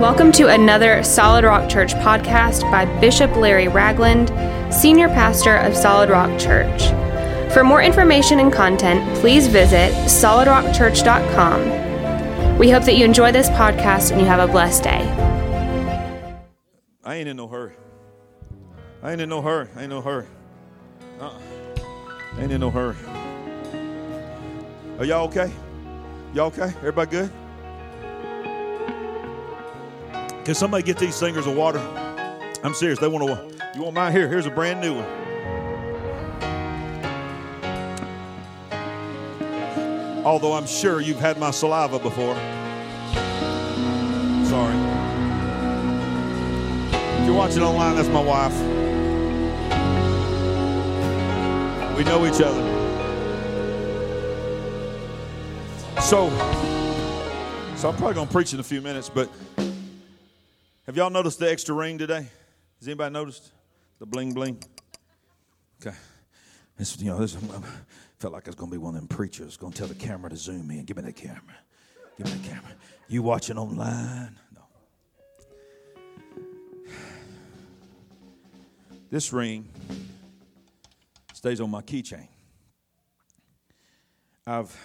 [0.00, 4.28] Welcome to another Solid Rock Church podcast by Bishop Larry Ragland,
[4.74, 6.88] Senior Pastor of Solid Rock Church.
[7.54, 12.58] For more information and content, please visit solidrockchurch.com.
[12.58, 15.08] We hope that you enjoy this podcast and you have a blessed day.
[17.04, 17.74] I ain't in no hurry.
[19.00, 19.68] I ain't in no hurry.
[19.76, 20.26] I ain't no hurry.
[21.20, 21.38] Uh-uh.
[22.36, 22.96] I ain't in no hurry.
[24.98, 25.52] Are y'all okay?
[26.34, 26.72] Y'all okay?
[26.78, 27.30] Everybody good?
[30.44, 31.78] Can somebody get these singers of water?
[32.62, 32.98] I'm serious.
[32.98, 33.68] They want to.
[33.74, 34.12] You want mine?
[34.12, 34.28] Here.
[34.28, 35.24] Here's a brand new one.
[40.22, 42.34] Although I'm sure you've had my saliva before.
[44.44, 44.76] Sorry.
[47.20, 48.52] If you're watching online, that's my wife.
[51.96, 52.62] We know each other.
[56.02, 56.28] So,
[57.76, 59.30] so I'm probably to preach in a few minutes, but
[60.86, 62.26] have y'all noticed the extra ring today?
[62.78, 63.52] Has anybody noticed
[63.98, 64.62] the bling bling?
[65.80, 65.96] Okay,
[66.76, 67.60] this you know this I
[68.18, 69.94] felt like I was going to be one of them preachers going to tell the
[69.94, 70.84] camera to zoom in.
[70.84, 71.56] Give me the camera.
[72.18, 72.72] Give me the camera.
[73.08, 74.38] You watching online?
[74.54, 74.62] No.
[79.10, 79.68] This ring
[81.32, 82.28] stays on my keychain.
[84.46, 84.76] I've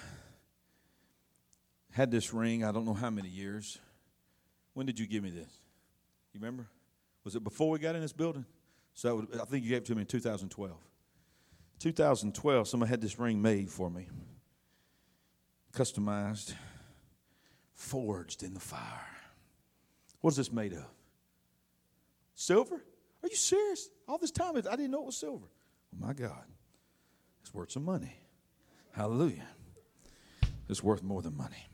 [1.91, 3.77] had this ring, I don't know how many years.
[4.73, 5.58] When did you give me this?
[6.33, 6.67] You remember?
[7.23, 8.45] Was it before we got in this building?
[8.93, 10.77] So I think you gave it to me in 2012.
[11.79, 14.09] 2012, someone had this ring made for me,
[15.71, 16.53] customized,
[17.73, 19.07] forged in the fire.
[20.19, 20.85] What is this made of?
[22.35, 22.75] Silver?
[22.75, 23.89] Are you serious?
[24.07, 25.45] All this time, I didn't know it was silver.
[25.93, 26.43] Oh my God.
[27.41, 28.17] It's worth some money.
[28.91, 29.47] Hallelujah.
[30.67, 31.67] It's worth more than money.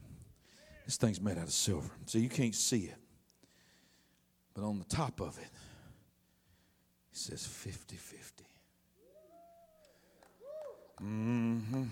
[0.86, 1.89] This thing's made out of silver.
[2.06, 2.95] So you can't see it.
[4.56, 5.44] But on the top of it,
[7.11, 8.45] it says 50 50.
[11.04, 11.83] Mm-hmm.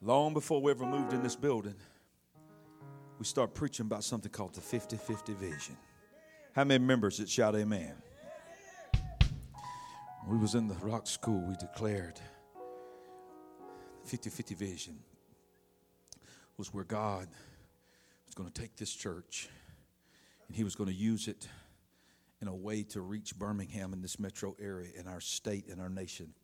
[0.00, 1.74] Long before we ever moved in this building,
[3.18, 5.76] we start preaching about something called the 50 50 vision.
[6.54, 7.94] How many members that shout amen?
[10.26, 12.18] we was in the rock school, we declared
[14.04, 14.98] 50 50 vision
[16.56, 17.28] was where God
[18.34, 19.48] was going to take this church
[20.48, 21.46] and he was going to use it
[22.42, 25.88] in a way to reach Birmingham in this metro area, in our state, in our
[25.88, 26.34] nation.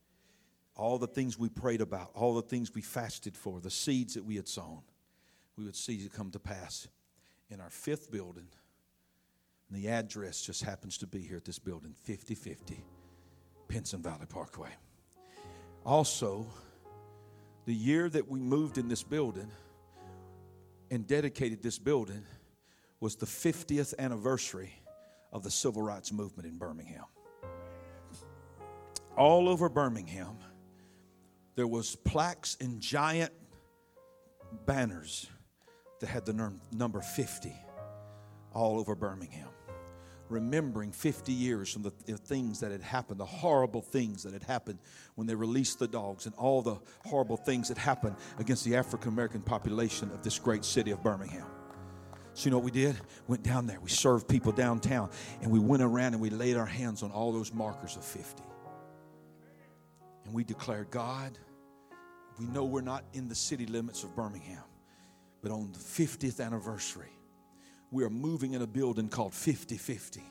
[0.76, 4.24] All the things we prayed about, all the things we fasted for, the seeds that
[4.24, 4.82] we had sown,
[5.56, 6.86] we would see it come to pass
[7.50, 8.46] in our fifth building.
[9.68, 12.84] And the address just happens to be here at this building, 5050
[13.66, 14.70] Pinson Valley Parkway.
[15.84, 16.46] Also,
[17.66, 19.50] the year that we moved in this building,
[20.90, 22.24] and dedicated this building
[22.98, 24.72] was the 50th anniversary
[25.32, 27.04] of the civil rights movement in Birmingham.
[29.16, 30.38] All over Birmingham,
[31.54, 33.32] there was plaques and giant
[34.66, 35.28] banners
[36.00, 37.54] that had the number 50
[38.52, 39.48] all over Birmingham
[40.30, 44.78] remembering 50 years from the, things that had happened, the horrible things that had happened
[45.16, 49.08] when they released the dogs, and all the horrible things that happened against the African
[49.08, 51.46] American population of this great city of Birmingham.
[52.34, 52.96] So, you know what we did?
[53.26, 55.10] Went down there, we served people downtown,
[55.42, 58.42] and we went around and we laid our hands on all those markers of 50.
[60.24, 61.36] And we declared, God,
[62.38, 64.62] we know we're not in the city limits of Birmingham,
[65.42, 67.10] but on the 50th anniversary,
[67.90, 70.22] we are moving in a building called 50 50.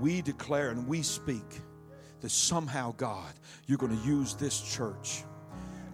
[0.00, 1.60] We declare and we speak
[2.20, 3.32] that somehow, God,
[3.66, 5.24] you're going to use this church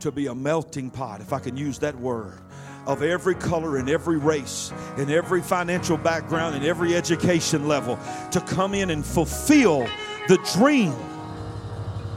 [0.00, 2.40] to be a melting pot, if I can use that word,
[2.86, 7.98] of every color and every race and every financial background and every education level
[8.32, 9.86] to come in and fulfill
[10.28, 10.94] the dream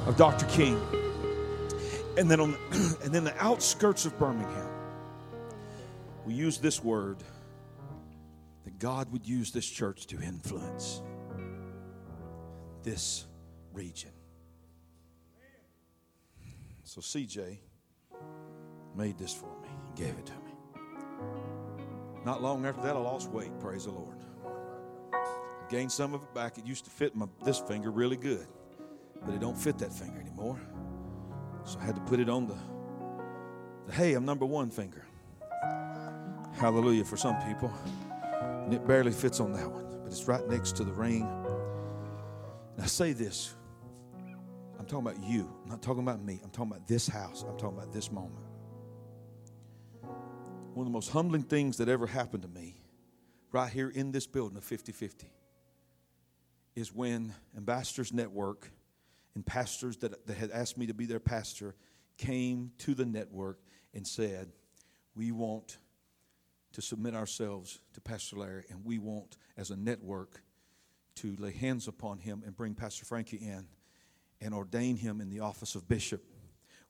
[0.08, 0.46] of Dr.
[0.48, 0.82] King.
[2.18, 2.58] And then on
[3.04, 4.70] and then the outskirts of Birmingham,
[6.26, 7.18] we use this word
[8.66, 11.02] that God would use this church to influence
[12.84, 13.26] this
[13.74, 14.12] region.
[16.84, 17.58] So CJ
[18.96, 20.52] made this for me and gave it to me.
[22.26, 24.18] Not long after that, I lost weight, praise the Lord.
[24.44, 26.58] I gained some of it back.
[26.58, 28.48] It used to fit my this finger really good,
[29.26, 30.60] but it don't fit that finger anymore.
[31.66, 32.58] So I had to put it on the,
[33.88, 35.06] the hey, I'm number one finger.
[36.56, 37.72] Hallelujah for some people.
[38.66, 41.22] And it barely fits on that one, but it's right next to the ring.
[42.78, 43.54] Now, say this
[44.80, 45.48] I'm talking about you.
[45.64, 46.40] I'm not talking about me.
[46.44, 47.46] I'm talking about this house.
[47.48, 48.44] I'm talking about this moment.
[50.74, 52.76] One of the most humbling things that ever happened to me,
[53.52, 55.28] right here in this building of 50 50,
[56.76, 58.72] is when Ambassadors Network
[59.36, 61.76] and pastors that, that had asked me to be their pastor
[62.18, 63.60] came to the network
[63.94, 64.52] and said,
[65.16, 65.78] We want
[66.76, 70.42] to submit ourselves to Pastor Larry, and we want, as a network,
[71.16, 73.66] to lay hands upon him and bring Pastor Frankie in
[74.42, 76.22] and ordain him in the office of bishop,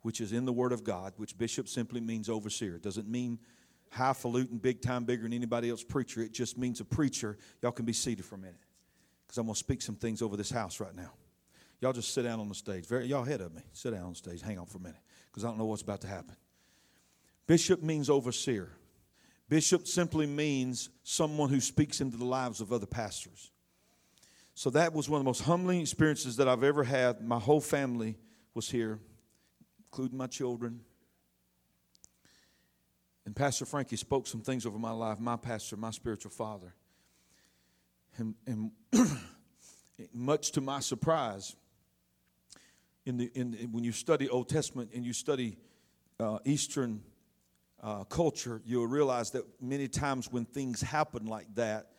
[0.02, 2.76] which is in the Word of God, which bishop simply means overseer.
[2.76, 3.38] It doesn't mean
[3.92, 6.20] highfalutin, big time, bigger than anybody else preacher.
[6.22, 7.38] It just means a preacher.
[7.62, 8.58] Y'all can be seated for a minute
[9.28, 11.12] because I'm going to speak some things over this house right now.
[11.80, 12.88] Y'all just sit down on the stage.
[12.88, 13.62] Very, y'all ahead of me.
[13.74, 14.42] Sit down on the stage.
[14.42, 16.36] Hang on for a minute because I don't know what's about to happen.
[17.46, 18.72] Bishop means overseer.
[19.48, 23.52] Bishop simply means someone who speaks into the lives of other pastors.
[24.56, 27.22] So that was one of the most humbling experiences that I've ever had.
[27.22, 28.18] My whole family
[28.54, 29.00] was here,
[29.92, 30.82] including my children.
[33.26, 36.74] And Pastor Frankie spoke some things over my life, my pastor, my spiritual father.
[38.18, 38.72] And, and
[40.14, 41.56] much to my surprise,
[43.06, 45.58] in the, in, when you study Old Testament and you study
[46.20, 47.04] uh, Eastern
[47.86, 51.92] uh, culture, you'll realize that many times when things happen like that,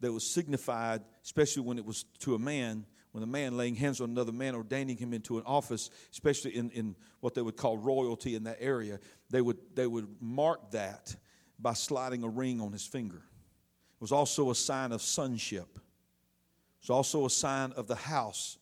[0.00, 4.00] that was signified, especially when it was to a man, when a man laying hands
[4.00, 7.76] on another man, ordaining him into an office, especially in, in what they would call
[7.76, 8.98] royalty in that area,
[9.28, 11.14] they would, they would mark that
[11.58, 13.18] by sliding a ring on his finger.
[13.18, 15.68] It was also a sign of sonship.
[15.76, 18.56] It was also a sign of the house.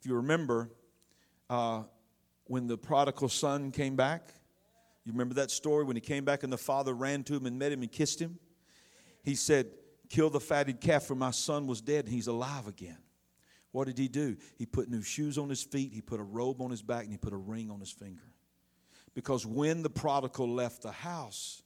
[0.00, 0.70] If you remember,
[1.50, 1.82] uh,
[2.44, 4.32] when the prodigal son came back,
[5.04, 7.58] you remember that story when he came back and the father ran to him and
[7.58, 8.38] met him and kissed him?
[9.22, 9.66] He said,
[10.08, 12.98] Kill the fatted calf, for my son was dead and he's alive again.
[13.70, 14.36] What did he do?
[14.58, 17.10] He put new shoes on his feet, he put a robe on his back, and
[17.10, 18.34] he put a ring on his finger.
[19.14, 21.62] Because when the prodigal left the house,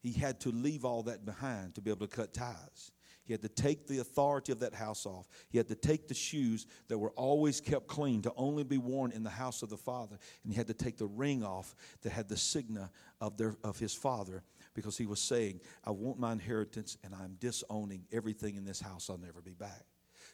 [0.00, 2.90] he had to leave all that behind to be able to cut ties.
[3.26, 5.28] He had to take the authority of that house off.
[5.48, 9.10] He had to take the shoes that were always kept clean to only be worn
[9.10, 10.16] in the house of the Father.
[10.44, 12.90] And he had to take the ring off that had the signa
[13.20, 14.44] of, their, of his father
[14.74, 19.10] because he was saying, I want my inheritance and I'm disowning everything in this house.
[19.10, 19.84] I'll never be back.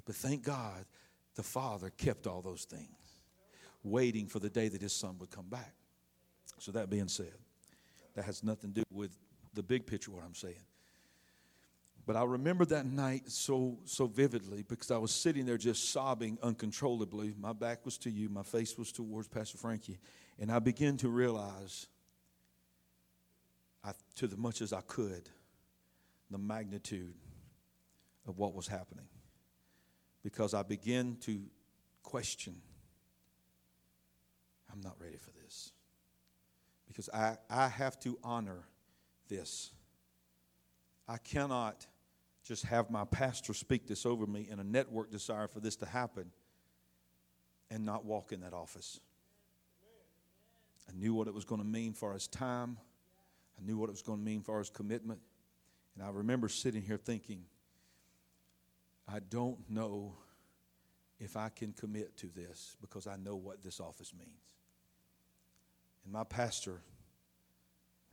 [0.05, 0.85] But thank God
[1.35, 3.21] the father kept all those things,
[3.83, 5.75] waiting for the day that his son would come back.
[6.59, 7.33] So, that being said,
[8.15, 9.17] that has nothing to do with
[9.55, 10.55] the big picture, what I'm saying.
[12.05, 16.37] But I remember that night so so vividly because I was sitting there just sobbing
[16.43, 17.35] uncontrollably.
[17.39, 19.99] My back was to you, my face was towards Pastor Frankie,
[20.39, 21.87] and I began to realize,
[23.85, 25.29] I, to the much as I could,
[26.31, 27.15] the magnitude
[28.27, 29.07] of what was happening.
[30.25, 31.43] Because I began to
[32.03, 32.57] question,
[34.73, 35.73] I'm not ready for this.
[36.87, 38.65] Because I, I have to honor
[39.29, 39.71] this.
[41.09, 41.87] I cannot
[42.53, 45.87] just have my pastor speak this over me and a network desire for this to
[45.87, 46.31] happen
[47.71, 49.01] and not walk in that office.
[50.87, 52.77] I knew what it was going to mean for his time.
[53.59, 55.19] I knew what it was going to mean for his commitment.
[55.95, 57.47] And I remember sitting here thinking,
[59.09, 60.13] I don't know
[61.19, 64.59] if I can commit to this because I know what this office means.
[66.05, 66.83] And my pastor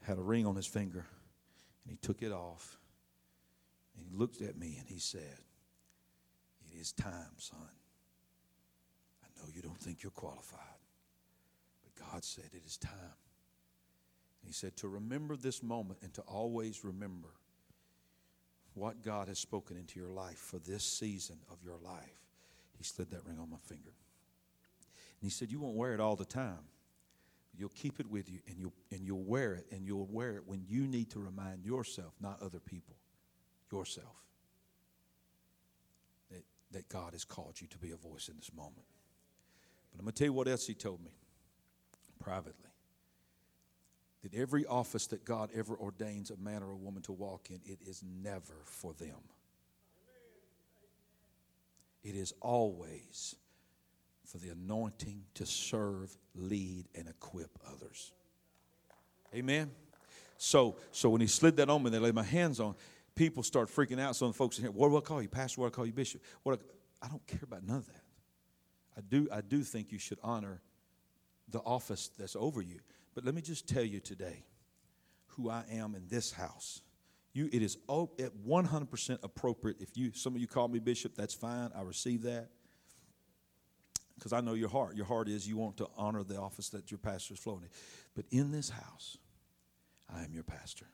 [0.04, 1.06] had a ring on his finger
[1.84, 2.79] and he took it off
[4.00, 5.40] and he looked at me and he said,
[6.72, 7.60] It is time, son.
[9.24, 10.80] I know you don't think you're qualified,
[11.84, 12.94] but God said it is time.
[12.94, 17.30] And he said, To remember this moment and to always remember
[18.74, 22.24] what God has spoken into your life for this season of your life.
[22.78, 23.92] He slid that ring on my finger.
[23.92, 26.64] And he said, You won't wear it all the time.
[27.58, 30.44] You'll keep it with you and you'll, and you'll wear it, and you'll wear it
[30.46, 32.96] when you need to remind yourself, not other people
[33.72, 34.16] yourself
[36.32, 38.86] that, that God has called you to be a voice in this moment.
[39.92, 41.12] But I'm going to tell you what else He told me
[42.20, 42.70] privately
[44.24, 47.62] that every office that God ever ordains a man or a woman to walk in,
[47.66, 49.18] it is never for them.
[52.04, 53.36] It is always
[54.26, 58.12] for the anointing to serve, lead, and equip others.
[59.34, 59.72] Amen.
[60.38, 62.76] So, so when he slid that on me, they laid my hands on
[63.20, 64.16] people start freaking out.
[64.16, 65.60] Some folks in here, what do I call you, Pastor?
[65.60, 66.22] What do I call you, Bishop?
[66.44, 66.58] What
[67.02, 68.04] I, I don't care about none of that.
[68.98, 70.62] I do, I do think you should honor
[71.50, 72.80] the office that's over you.
[73.14, 74.46] But let me just tell you today
[75.28, 76.82] who I am in this house.
[77.34, 79.82] You, it is at 100% appropriate.
[79.82, 81.72] If you, some of you call me bishop, that's fine.
[81.76, 82.48] I receive that
[84.16, 84.96] because I know your heart.
[84.96, 87.68] Your heart is you want to honor the office that your pastor is floating.
[88.16, 89.18] But in this house,
[90.14, 90.86] I am your pastor.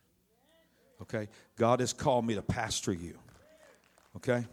[1.02, 1.28] Okay?
[1.58, 3.18] God has called me to pastor you.
[4.18, 4.46] Okay?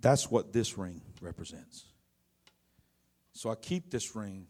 [0.00, 1.84] That's what this ring represents.
[3.32, 4.46] So I keep this ring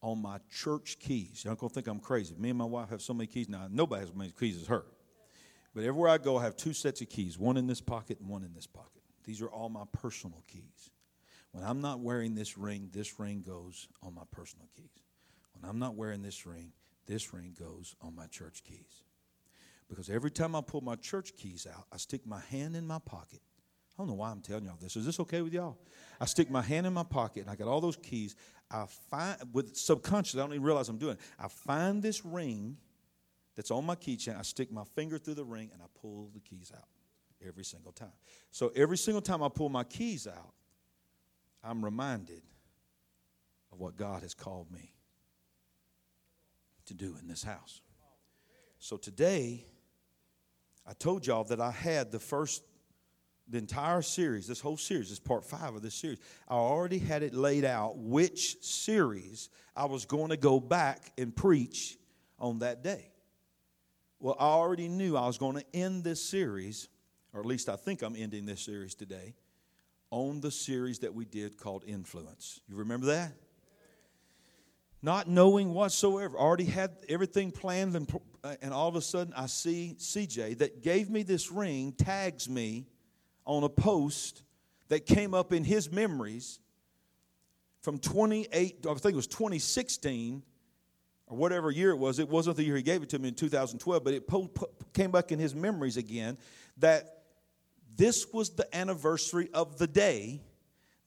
[0.00, 1.44] on my church keys.
[1.44, 2.34] Y'all gonna think I'm crazy.
[2.38, 3.66] Me and my wife have so many keys now.
[3.70, 4.84] Nobody has as many keys as her.
[5.74, 8.28] But everywhere I go, I have two sets of keys, one in this pocket and
[8.28, 9.02] one in this pocket.
[9.24, 10.90] These are all my personal keys.
[11.52, 14.90] When I'm not wearing this ring, this ring goes on my personal keys.
[15.52, 16.72] When I'm not wearing this ring,
[17.06, 19.02] this ring goes on my church keys.
[19.88, 22.98] Because every time I pull my church keys out, I stick my hand in my
[22.98, 23.40] pocket.
[23.98, 24.96] I don't know why I'm telling y'all this.
[24.96, 25.76] Is this okay with y'all?
[26.20, 28.36] I stick my hand in my pocket and I got all those keys.
[28.70, 31.20] I find, with subconscious, I don't even realize I'm doing it.
[31.38, 32.76] I find this ring
[33.56, 34.38] that's on my keychain.
[34.38, 36.86] I stick my finger through the ring and I pull the keys out
[37.44, 38.12] every single time.
[38.52, 40.52] So every single time I pull my keys out,
[41.64, 42.42] I'm reminded
[43.72, 44.92] of what God has called me
[46.86, 47.80] to do in this house.
[48.78, 49.64] So today,
[50.88, 52.62] I told y'all that I had the first,
[53.46, 56.18] the entire series, this whole series, this part five of this series.
[56.48, 61.36] I already had it laid out which series I was going to go back and
[61.36, 61.98] preach
[62.38, 63.10] on that day.
[64.18, 66.88] Well, I already knew I was going to end this series,
[67.34, 69.34] or at least I think I'm ending this series today,
[70.10, 72.60] on the series that we did called Influence.
[72.66, 73.32] You remember that?
[75.02, 78.10] Not knowing whatsoever, already had everything planned, and,
[78.48, 82.48] Uh, and all of a sudden I see CJ that gave me this ring, tags
[82.48, 82.86] me
[83.44, 84.42] on a post
[84.88, 86.58] that came up in his memories
[87.82, 90.42] from 28, I think it was 2016
[91.26, 92.18] or whatever year it was.
[92.18, 94.70] It wasn't the year he gave it to me in 2012, but it po- po-
[94.94, 96.38] came back in his memories again
[96.78, 97.24] that
[97.96, 100.40] this was the anniversary of the day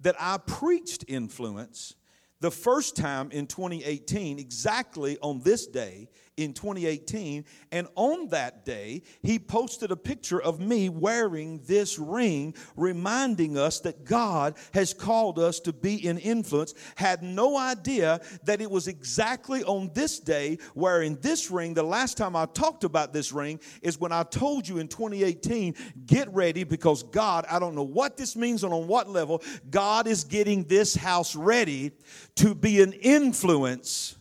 [0.01, 1.95] that I preached influence
[2.41, 7.45] the first time in 2018, exactly on this day in 2018.
[7.71, 13.79] And on that day, he posted a picture of me wearing this ring, reminding us
[13.81, 16.73] that God has called us to be in influence.
[16.95, 21.73] Had no idea that it was exactly on this day wearing this ring.
[21.73, 25.75] The last time I talked about this ring is when I told you in 2018,
[26.05, 30.07] get ready because God, I don't know what this means and on what level, God
[30.07, 31.91] is getting this house ready
[32.35, 34.15] to be an influence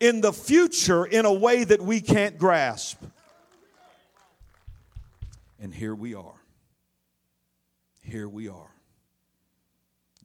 [0.00, 3.02] in the future in a way that we can't grasp.
[5.58, 6.40] And here we are.
[8.02, 8.70] Here we are.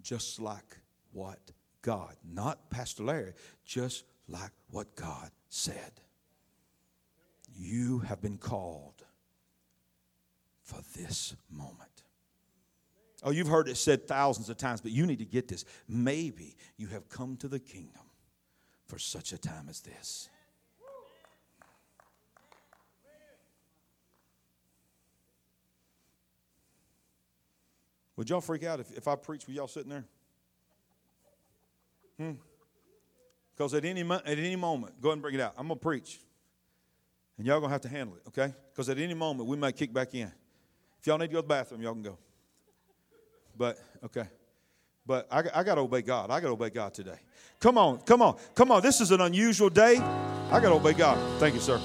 [0.01, 0.77] Just like
[1.13, 1.39] what
[1.81, 3.33] God, not Pastor Larry,
[3.65, 5.91] just like what God said.
[7.57, 9.03] You have been called
[10.63, 11.77] for this moment.
[13.23, 15.63] Oh, you've heard it said thousands of times, but you need to get this.
[15.87, 18.01] Maybe you have come to the kingdom
[18.91, 20.27] for such a time as this.
[28.17, 30.03] Would y'all freak out if, if I preach with y'all sitting there?
[32.17, 32.31] Hmm?
[33.55, 35.53] Because at any, at any moment, go ahead and bring it out.
[35.57, 36.19] I'm going to preach.
[37.37, 38.53] And y'all going to have to handle it, okay?
[38.73, 40.29] Because at any moment, we might kick back in.
[40.99, 42.17] If y'all need to go to the bathroom, y'all can go.
[43.57, 44.25] But, okay.
[45.05, 46.29] But I, I got to obey God.
[46.29, 47.19] I got to obey God today.
[47.59, 48.81] Come on, come on, come on.
[48.81, 49.97] This is an unusual day.
[49.97, 51.17] I got to obey God.
[51.39, 51.79] Thank you, sir.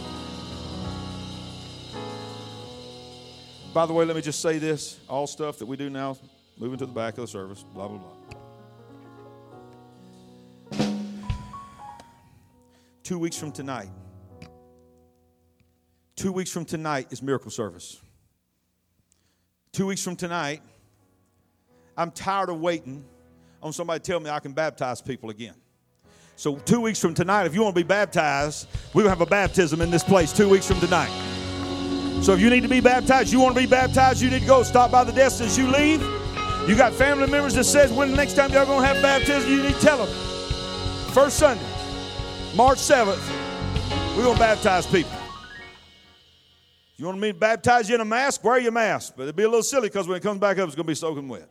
[3.72, 6.16] By the way, let me just say this all stuff that we do now,
[6.56, 8.12] moving to the back of the service, blah, blah, blah.
[13.02, 13.90] Two weeks from tonight,
[16.16, 18.00] two weeks from tonight is miracle service.
[19.72, 20.62] Two weeks from tonight,
[21.96, 23.04] I'm tired of waiting
[23.62, 25.54] on somebody to tell me I can baptize people again.
[26.38, 29.26] So, two weeks from tonight, if you want to be baptized, going to have a
[29.26, 31.10] baptism in this place two weeks from tonight.
[32.20, 34.46] So, if you need to be baptized, you want to be baptized, you need to
[34.46, 36.02] go stop by the desk as you leave.
[36.68, 39.50] You got family members that says when the next time y'all going to have baptism,
[39.50, 40.14] you need to tell them.
[41.14, 41.64] First Sunday,
[42.54, 45.12] March 7th, we're going to baptize people.
[46.98, 48.42] You want me to baptize you in a mask?
[48.44, 49.14] Wear your mask.
[49.16, 50.90] But it'll be a little silly because when it comes back up, it's going to
[50.90, 51.48] be soaking wet.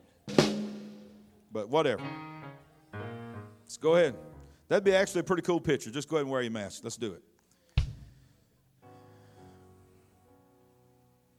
[1.56, 2.02] But whatever.
[3.62, 4.14] Let's go ahead.
[4.68, 5.90] That'd be actually a pretty cool picture.
[5.90, 6.84] Just go ahead and wear your mask.
[6.84, 7.22] Let's do it.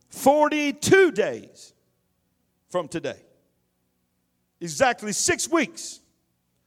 [0.10, 1.72] 42 days
[2.72, 3.20] from today.
[4.60, 6.00] Exactly six weeks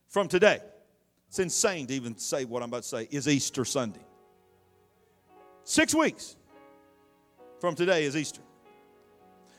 [0.07, 0.61] from today.
[1.27, 4.07] It's insane to even say what I'm about to say is Easter Sunday.
[5.65, 6.37] Six weeks
[7.61, 8.43] from today is Easter.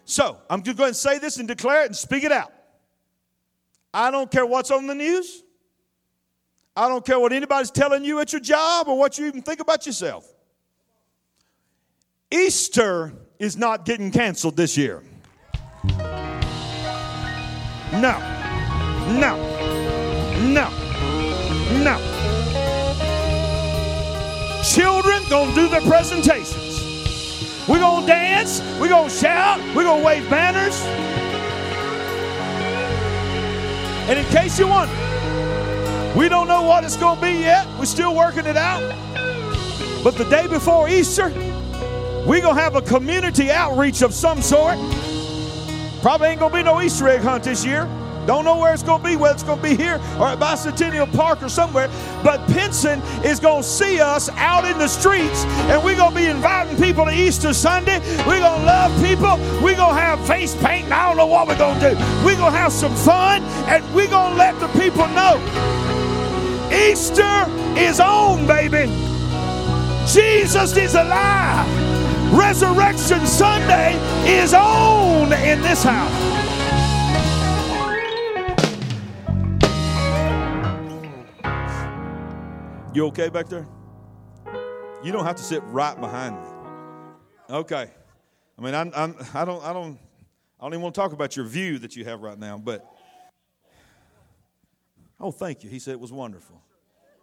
[0.06, 2.54] So I'm just going to say this and declare it and speak it out.
[3.94, 5.44] I don't care what's on the news.
[6.76, 9.60] I don't care what anybody's telling you at your job or what you even think
[9.60, 10.26] about yourself.
[12.32, 15.04] Easter is not getting canceled this year.
[17.92, 18.18] No,
[19.20, 19.36] no,
[20.40, 20.70] no,
[21.84, 21.98] no.
[24.64, 27.68] Children gonna do their presentations.
[27.68, 30.80] We're gonna dance, we're gonna shout, we're gonna wave banners.
[34.10, 34.94] And in case you wonder,
[36.16, 37.68] we don't know what it's gonna be yet.
[37.78, 38.82] We're still working it out.
[40.04, 41.30] But the day before Easter,
[42.26, 44.78] we're going to have a community outreach of some sort.
[46.02, 47.88] Probably ain't going to be no Easter egg hunt this year.
[48.26, 50.40] Don't know where it's going to be, whether it's going to be here or at
[50.40, 51.90] Bicentennial Park or somewhere.
[52.24, 56.18] But Pinson is going to see us out in the streets, and we're going to
[56.18, 58.00] be inviting people to Easter Sunday.
[58.26, 59.38] We're going to love people.
[59.64, 61.96] We're going to have face paint, and I don't know what we're going to do.
[62.26, 65.40] We're going to have some fun, and we're going to let the people know
[66.72, 67.46] Easter
[67.78, 68.88] is on, baby.
[70.08, 71.68] Jesus is alive.
[72.34, 76.41] Resurrection Sunday is on in this house.
[82.94, 83.66] You okay back there?
[85.02, 86.48] You don't have to sit right behind me.
[87.50, 87.90] Okay.
[88.58, 89.98] I mean, I'm, I'm, I don't, I don't,
[90.60, 92.86] I don't even want to talk about your view that you have right now, but
[95.20, 95.70] oh, thank you.
[95.70, 96.62] He said it was wonderful.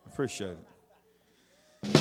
[0.06, 1.98] Appreciate it.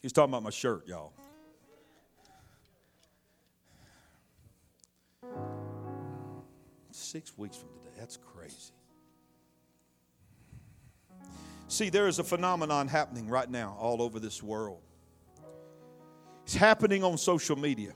[0.00, 1.12] He's talking about my shirt, y'all.
[6.90, 7.94] Six weeks from today.
[7.98, 8.33] That's crazy.
[11.68, 14.80] See, there is a phenomenon happening right now all over this world.
[16.44, 17.92] It's happening on social media.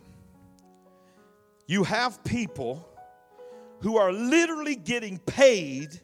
[1.66, 2.88] You have people
[3.80, 6.00] who are literally getting paid,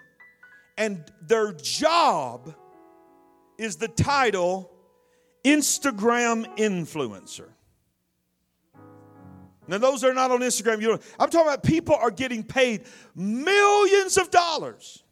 [0.76, 2.54] and their job
[3.59, 4.71] is the title
[5.44, 7.49] Instagram influencer.
[9.67, 10.82] Now, those are not on Instagram.
[10.82, 12.84] You know, I'm talking about people are getting paid
[13.15, 15.03] millions of dollars.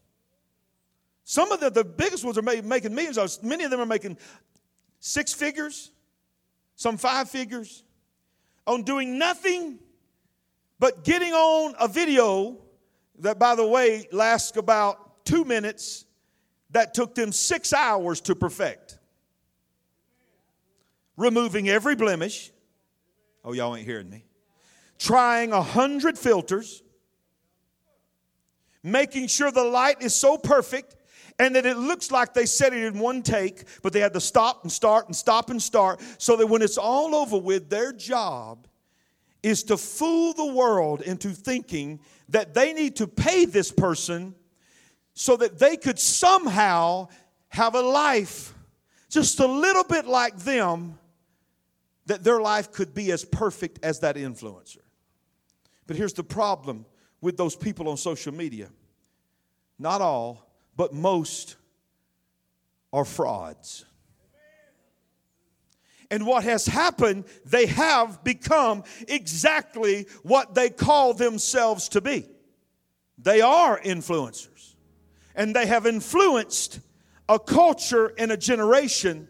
[1.25, 3.17] Some of the, the biggest ones are making millions.
[3.17, 3.43] Dollars.
[3.43, 4.19] Many of them are making
[5.01, 5.91] six figures,
[6.75, 7.85] some five figures,
[8.67, 9.79] on doing nothing
[10.79, 12.59] but getting on a video
[13.21, 16.05] that, by the way, lasts about two minutes
[16.71, 18.99] that took them six hours to perfect
[21.17, 22.51] removing every blemish.
[23.45, 24.25] Oh, y'all ain't hearing me.
[24.99, 26.83] Trying a hundred filters,
[28.83, 30.97] making sure the light is so perfect
[31.43, 34.21] and that it looks like they said it in one take, but they had to
[34.21, 37.93] stop and start and stop and start so that when it's all over with, their
[37.93, 38.69] job
[39.43, 44.37] is to fool the world into thinking that they need to pay this person
[45.15, 47.09] so that they could somehow
[47.49, 48.55] have a life
[49.11, 50.97] just a little bit like them
[52.07, 54.79] that their life could be as perfect as that influencer.
[55.89, 56.87] But here's the problem
[57.21, 58.69] with those people on social media
[59.79, 61.57] not all, but most
[62.93, 63.85] are frauds.
[66.11, 72.27] And what has happened, they have become exactly what they call themselves to be.
[73.17, 74.75] They are influencers.
[75.35, 76.81] And they have influenced
[77.31, 79.27] a culture and a generation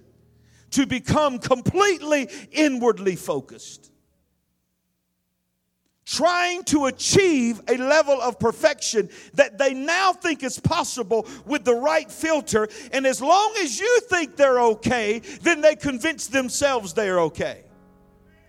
[0.70, 3.91] to become completely inwardly focused.
[6.04, 11.74] Trying to achieve a level of perfection that they now think is possible with the
[11.74, 12.68] right filter.
[12.92, 17.62] And as long as you think they're okay, then they convince themselves they're okay.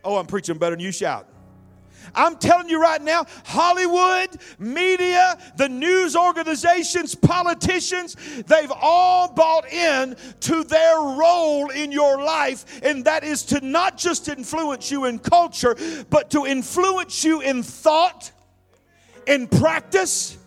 [0.04, 1.28] Oh, I'm preaching better than you shout.
[2.16, 8.16] I'm telling you right now, Hollywood, media, the news organizations, politicians,
[8.48, 13.98] they've all bought in to their role in your life, and that is to not
[13.98, 15.76] just influence you in culture,
[16.10, 18.32] but to influence you in thought,
[19.28, 20.38] in practice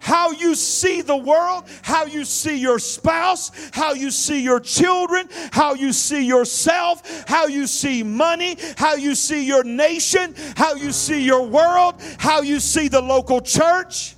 [0.00, 5.28] how you see the world, how you see your spouse, how you see your children,
[5.52, 10.92] how you see yourself, how you see money, how you see your nation, how you
[10.92, 14.14] see your world, how you see the local church.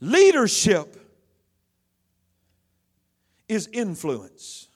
[0.00, 0.96] Leadership
[3.48, 4.68] is influence.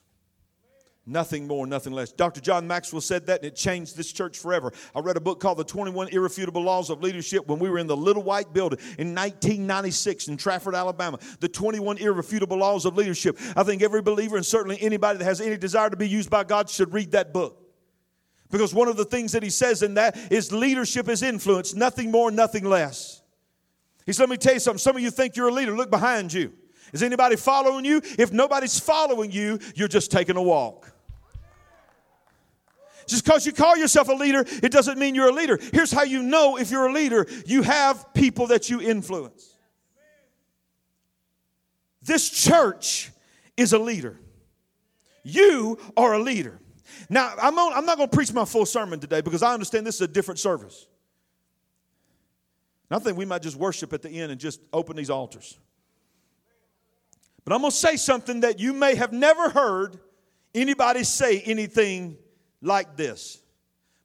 [1.09, 2.11] Nothing more, nothing less.
[2.11, 2.41] Dr.
[2.41, 4.73] John Maxwell said that, and it changed this church forever.
[4.93, 7.87] I read a book called The 21 Irrefutable Laws of Leadership when we were in
[7.87, 11.17] the Little White Building in 1996 in Trafford, Alabama.
[11.39, 13.39] The 21 Irrefutable Laws of Leadership.
[13.55, 16.43] I think every believer, and certainly anybody that has any desire to be used by
[16.43, 17.65] God, should read that book
[18.51, 22.11] Because one of the things that he says in that is leadership is influence, nothing
[22.11, 23.21] more, nothing less.
[24.05, 24.79] He said, Let me tell you something.
[24.79, 25.73] Some of you think you're a leader.
[25.73, 26.51] Look behind you.
[26.91, 28.01] Is anybody following you?
[28.19, 30.93] If nobody's following you, you're just taking a walk.
[33.07, 35.57] Just because you call yourself a leader, it doesn't mean you're a leader.
[35.73, 39.55] Here's how you know if you're a leader you have people that you influence.
[42.01, 43.11] This church
[43.55, 44.19] is a leader.
[45.23, 46.59] You are a leader.
[47.09, 49.85] Now, I'm, on, I'm not going to preach my full sermon today because I understand
[49.85, 50.87] this is a different service.
[52.89, 55.57] And I think we might just worship at the end and just open these altars.
[57.43, 59.99] But I'm going to say something that you may have never heard
[60.53, 62.17] anybody say anything
[62.61, 63.39] like this.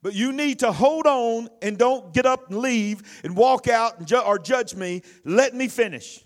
[0.02, 3.98] But you need to hold on and don't get up and leave and walk out
[3.98, 5.02] and ju- or judge me.
[5.24, 6.24] Let me finish.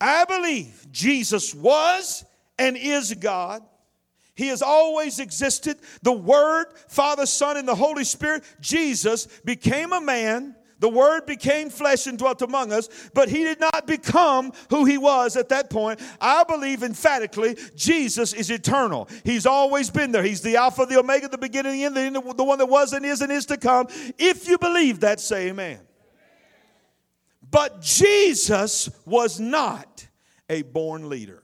[0.00, 2.24] I believe Jesus was
[2.58, 3.62] and is God.
[4.34, 5.78] He has always existed.
[6.02, 10.54] The Word, Father, Son, and the Holy Spirit, Jesus became a man.
[10.78, 14.98] The Word became flesh and dwelt among us, but He did not become who He
[14.98, 16.00] was at that point.
[16.20, 19.08] I believe emphatically Jesus is eternal.
[19.24, 20.22] He's always been there.
[20.22, 23.22] He's the Alpha, the Omega, the beginning, the end, the one that was and is
[23.22, 23.86] and is to come.
[24.18, 25.80] If you believe that, say amen.
[27.50, 30.06] But Jesus was not
[30.50, 31.42] a born leader.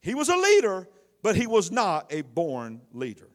[0.00, 0.88] He was a leader,
[1.22, 3.28] but he was not a born leader.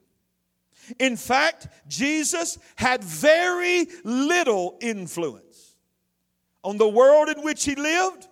[0.97, 5.75] In fact, Jesus had very little influence
[6.63, 8.27] on the world in which he lived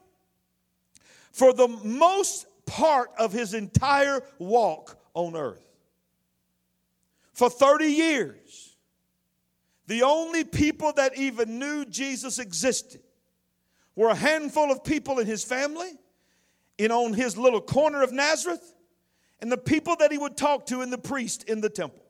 [1.32, 5.64] for the most part of his entire walk on earth.
[7.34, 8.76] For 30 years,
[9.86, 13.02] the only people that even knew Jesus existed
[13.96, 15.92] were a handful of people in his family
[16.80, 18.74] and on his little corner of Nazareth
[19.40, 22.07] and the people that he would talk to and the priest in the temple.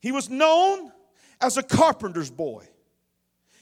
[0.00, 0.92] He was known
[1.40, 2.66] as a carpenter's boy.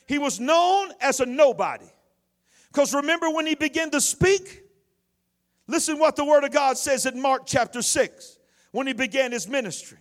[0.06, 1.86] He was known as a nobody.
[2.72, 4.62] Because remember when he began to speak?
[5.66, 8.38] Listen what the word of God says in Mark chapter 6
[8.70, 9.98] when he began his ministry.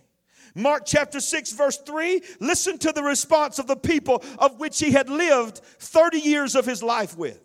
[0.54, 4.90] Mark chapter 6, verse 3, listen to the response of the people of which he
[4.90, 7.40] had lived 30 years of his life with.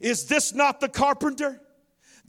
[0.00, 1.60] Is this not the carpenter?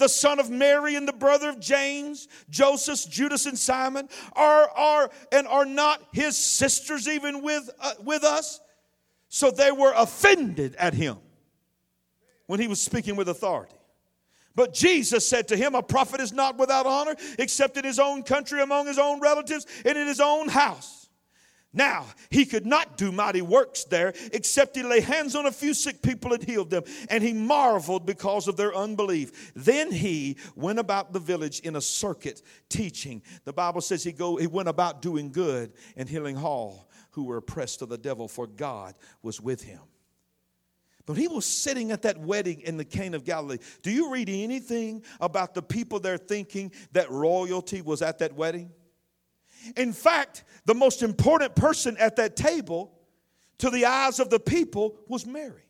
[0.01, 4.09] The son of Mary and the brother of James, Joseph, Judas, and Simon?
[4.33, 8.59] Are, are, and are not his sisters even with, uh, with us?
[9.29, 11.17] So they were offended at him
[12.47, 13.75] when he was speaking with authority.
[14.55, 18.23] But Jesus said to him, A prophet is not without honor except in his own
[18.23, 21.00] country, among his own relatives, and in his own house.
[21.73, 25.73] Now, he could not do mighty works there except he lay hands on a few
[25.73, 26.83] sick people and healed them.
[27.09, 29.53] And he marveled because of their unbelief.
[29.55, 33.21] Then he went about the village in a circuit teaching.
[33.45, 37.37] The Bible says he, go, he went about doing good and healing all who were
[37.37, 39.81] oppressed of the devil, for God was with him.
[41.05, 43.57] But he was sitting at that wedding in the Cana of Galilee.
[43.81, 48.71] Do you read anything about the people there thinking that royalty was at that wedding?
[49.75, 52.91] In fact, the most important person at that table
[53.59, 55.63] to the eyes of the people was Mary.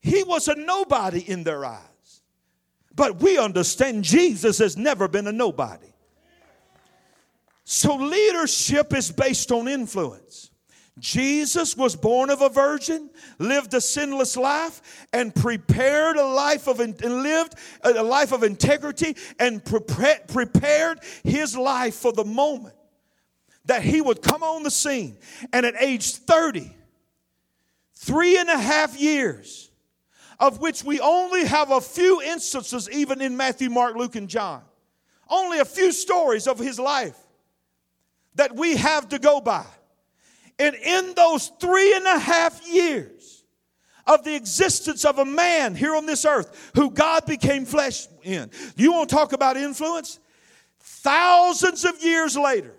[0.00, 2.22] He was a nobody in their eyes.
[2.94, 5.92] But we understand Jesus has never been a nobody.
[7.64, 10.50] So leadership is based on influence.
[10.98, 16.78] Jesus was born of a virgin, lived a sinless life, and prepared a life of
[16.78, 22.76] and lived a life of integrity and prepared his life for the moment
[23.64, 25.16] that he would come on the scene.
[25.52, 26.70] And at age 30,
[27.94, 29.70] three and a half years,
[30.38, 34.62] of which we only have a few instances, even in Matthew, Mark, Luke, and John,
[35.28, 37.18] only a few stories of his life
[38.34, 39.64] that we have to go by.
[40.58, 43.44] And in those three and a half years
[44.06, 48.50] of the existence of a man here on this earth who God became flesh in,
[48.76, 50.20] you want to talk about influence?
[50.80, 52.74] Thousands of years later,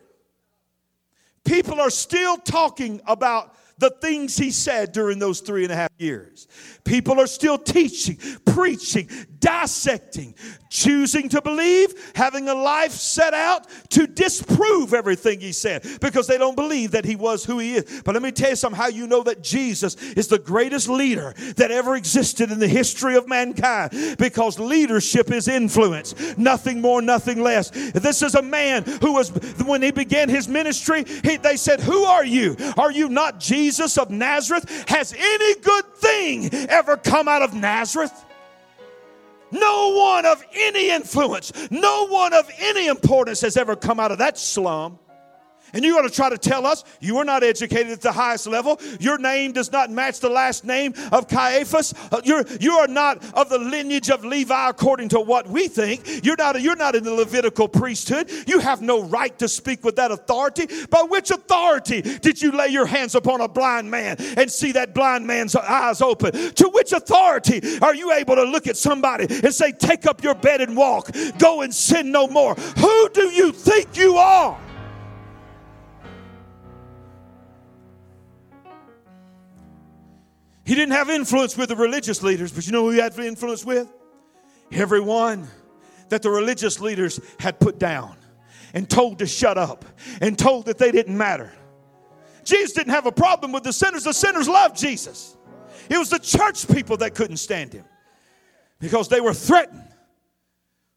[1.44, 5.92] people are still talking about the things he said during those three and a half
[5.98, 6.48] years.
[6.86, 9.10] People are still teaching, preaching,
[9.46, 10.34] dissecting,
[10.70, 16.40] choosing to believe, having a life set out to disprove everything he said because they
[16.40, 18.02] don't believe that he was who he is.
[18.04, 21.36] But let me tell you something how you know that Jesus is the greatest leader
[21.58, 27.44] that ever existed in the history of mankind because leadership is influence, nothing more, nothing
[27.44, 27.70] less.
[27.70, 29.30] This is a man who was,
[29.64, 32.56] when he began his ministry, he, they said, Who are you?
[32.78, 34.90] Are you not Jesus of Nazareth?
[34.90, 38.26] Has any good thing ever come out of Nazareth?
[39.52, 44.18] No one of any influence, no one of any importance has ever come out of
[44.18, 45.00] that slum.
[45.76, 48.48] And you're going to try to tell us you are not educated at the highest
[48.48, 48.80] level.
[49.02, 51.94] Your name does not match the last name of Caiaphas.
[52.12, 56.24] Uh, you're, you are not of the lineage of Levi according to what we think.
[56.24, 58.32] You're not, you're not in the Levitical priesthood.
[58.48, 60.68] You have no right to speak with that authority.
[60.90, 64.94] By which authority did you lay your hands upon a blind man and see that
[64.94, 66.32] blind man's eyes open?
[66.32, 70.36] To which authority are you able to look at somebody and say, Take up your
[70.36, 72.56] bed and walk, go and sin no more?
[72.56, 74.58] Who do you think you are?
[80.66, 83.64] He didn't have influence with the religious leaders, but you know who he had influence
[83.64, 83.88] with?
[84.72, 85.48] Everyone
[86.10, 88.18] that the religious leaders had put down
[88.74, 89.86] and told to shut up
[90.22, 91.54] and told that they didn't matter.
[92.44, 94.04] Jesus didn't have a problem with the sinners.
[94.04, 95.38] The sinners loved Jesus.
[95.88, 97.86] It was the church people that couldn't stand him
[98.80, 99.88] because they were threatened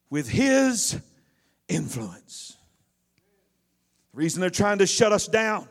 [0.09, 0.99] with his
[1.69, 2.57] influence.
[4.13, 5.69] The reason they're trying to shut us down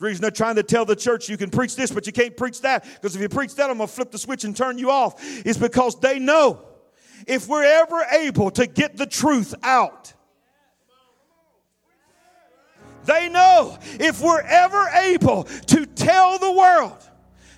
[0.00, 2.34] the reason they're trying to tell the church you can preach this, but you can't
[2.34, 4.78] preach that, because if you preach that, I'm going to flip the switch and turn
[4.78, 6.62] you off, is because they know
[7.26, 10.14] if we're ever able to get the truth out,
[13.04, 17.09] they know if we're ever able to tell the world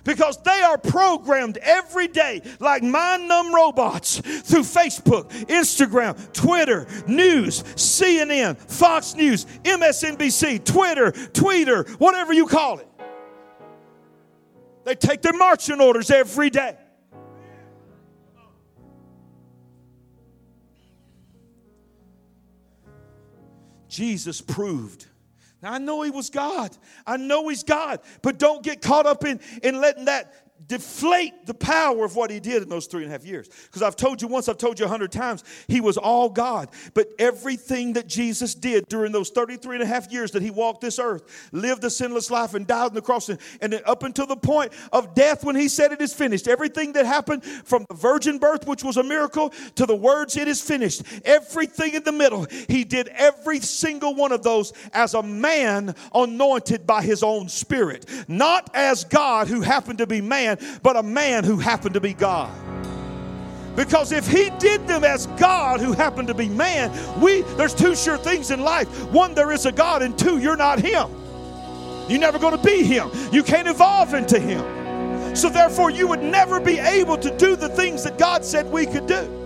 [0.03, 7.63] because they are programmed every day like mind numb robots through Facebook, Instagram, Twitter, news,
[7.63, 12.87] CNN, Fox News, MSNBC, Twitter, Tweeter, whatever you call it.
[14.83, 16.77] They take their marching orders every day.
[23.87, 25.05] Jesus proved
[25.63, 26.75] I know he was God.
[27.05, 28.01] I know he's God.
[28.21, 32.39] But don't get caught up in, in letting that deflate the power of what he
[32.39, 33.49] did in those three and a half years.
[33.65, 36.69] Because I've told you once, I've told you a hundred times, he was all God.
[36.93, 40.81] But everything that Jesus did during those 33 and a half years that he walked
[40.81, 44.25] this earth, lived a sinless life and died on the cross, and, and up until
[44.25, 47.95] the point of death when he said it is finished, everything that happened from the
[47.95, 52.11] virgin birth, which was a miracle, to the words it is finished, everything in the
[52.11, 57.49] middle, he did every single one of those as a man anointed by his own
[57.49, 61.93] spirit, not as God who happened to be man man, but a man who happened
[61.93, 62.51] to be God.
[63.75, 67.95] Because if he did them as God who happened to be man, we there's two
[67.95, 69.05] sure things in life.
[69.05, 71.09] One, there is a God, and two, you're not him.
[72.07, 73.09] You're never going to be him.
[73.31, 75.35] You can't evolve into him.
[75.35, 78.85] So therefore, you would never be able to do the things that God said we
[78.85, 79.39] could do.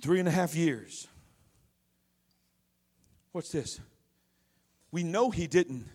[0.00, 1.06] Three and a half years.
[3.30, 3.78] What's this?
[4.92, 5.86] We know he didn't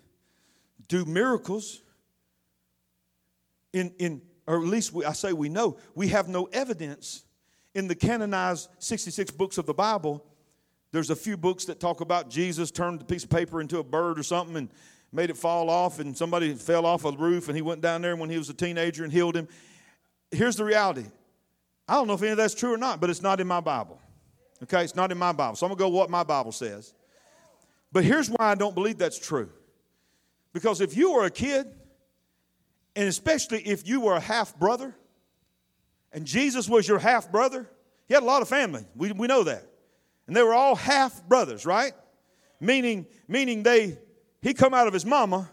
[0.88, 1.82] do miracles
[3.72, 7.24] in, in or at least we, I say we know, we have no evidence
[7.76, 10.26] in the canonized 66 books of the Bible.
[10.92, 13.84] There's a few books that talk about Jesus turned a piece of paper into a
[13.84, 14.70] bird or something and
[15.12, 18.16] made it fall off, and somebody fell off a roof and he went down there
[18.16, 19.48] when he was a teenager and healed him.
[20.32, 21.06] Here's the reality
[21.88, 23.62] I don't know if any of that's true or not, but it's not in my
[23.62, 24.02] Bible.
[24.64, 25.56] Okay, it's not in my Bible.
[25.56, 26.94] So I'm going to go what my Bible says.
[27.92, 29.50] But here's why I don't believe that's true.
[30.54, 31.68] Because if you were a kid,
[32.96, 34.96] and especially if you were a half brother,
[36.12, 37.70] and Jesus was your half brother,
[38.08, 38.86] he had a lot of family.
[38.96, 39.64] We, we know that.
[40.26, 41.94] And they were all half brothers, right?
[42.60, 43.98] Meaning, meaning they
[44.42, 45.50] he come out of his mama,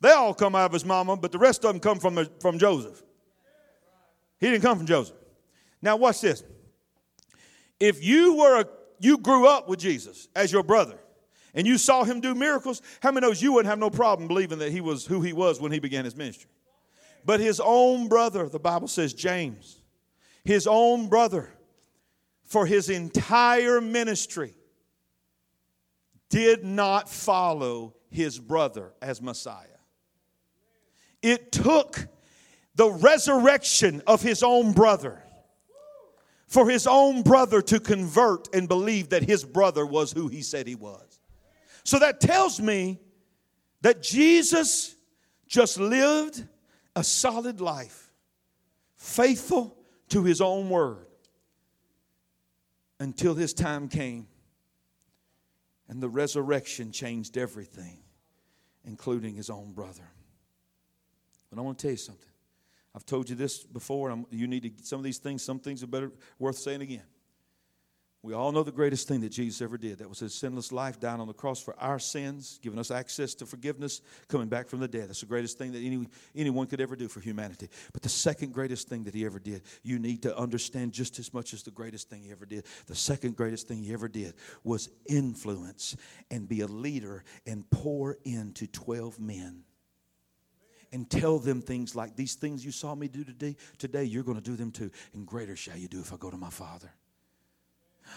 [0.00, 2.58] they all come out of his mama, but the rest of them come from, from
[2.58, 3.02] Joseph.
[4.38, 5.16] He didn't come from Joseph.
[5.82, 6.44] Now watch this.
[7.80, 8.68] If you were a,
[9.00, 10.98] you grew up with Jesus as your brother,
[11.54, 14.58] and you saw him do miracles, how many knows you wouldn't have no problem believing
[14.58, 16.50] that he was who he was when he began his ministry?
[17.24, 19.80] But his own brother, the Bible says James,
[20.44, 21.50] his own brother,
[22.44, 24.54] for his entire ministry,
[26.30, 29.66] did not follow his brother as Messiah.
[31.22, 32.06] It took
[32.74, 35.22] the resurrection of his own brother
[36.48, 40.66] for his own brother to convert and believe that his brother was who he said
[40.66, 41.07] he was.
[41.88, 43.00] So that tells me
[43.80, 44.94] that Jesus
[45.46, 46.46] just lived
[46.94, 48.10] a solid life,
[48.98, 49.74] faithful
[50.10, 51.06] to his own word
[53.00, 54.26] until his time came.
[55.88, 58.00] And the resurrection changed everything,
[58.84, 60.10] including his own brother.
[61.48, 62.28] But I want to tell you something.
[62.94, 64.14] I've told you this before.
[64.30, 65.42] you need to some of these things.
[65.42, 67.04] Some things are better worth saying again.
[68.20, 69.98] We all know the greatest thing that Jesus ever did.
[69.98, 73.32] That was his sinless life dying on the cross for our sins, giving us access
[73.36, 75.08] to forgiveness, coming back from the dead.
[75.08, 76.04] That's the greatest thing that any,
[76.34, 77.68] anyone could ever do for humanity.
[77.92, 81.32] But the second greatest thing that he ever did, you need to understand just as
[81.32, 82.64] much as the greatest thing he ever did.
[82.88, 85.96] The second greatest thing he ever did was influence
[86.28, 89.62] and be a leader and pour into 12 men
[90.90, 94.38] and tell them things like these things you saw me do today today you're going
[94.38, 96.90] to do them too and greater shall you do if i go to my father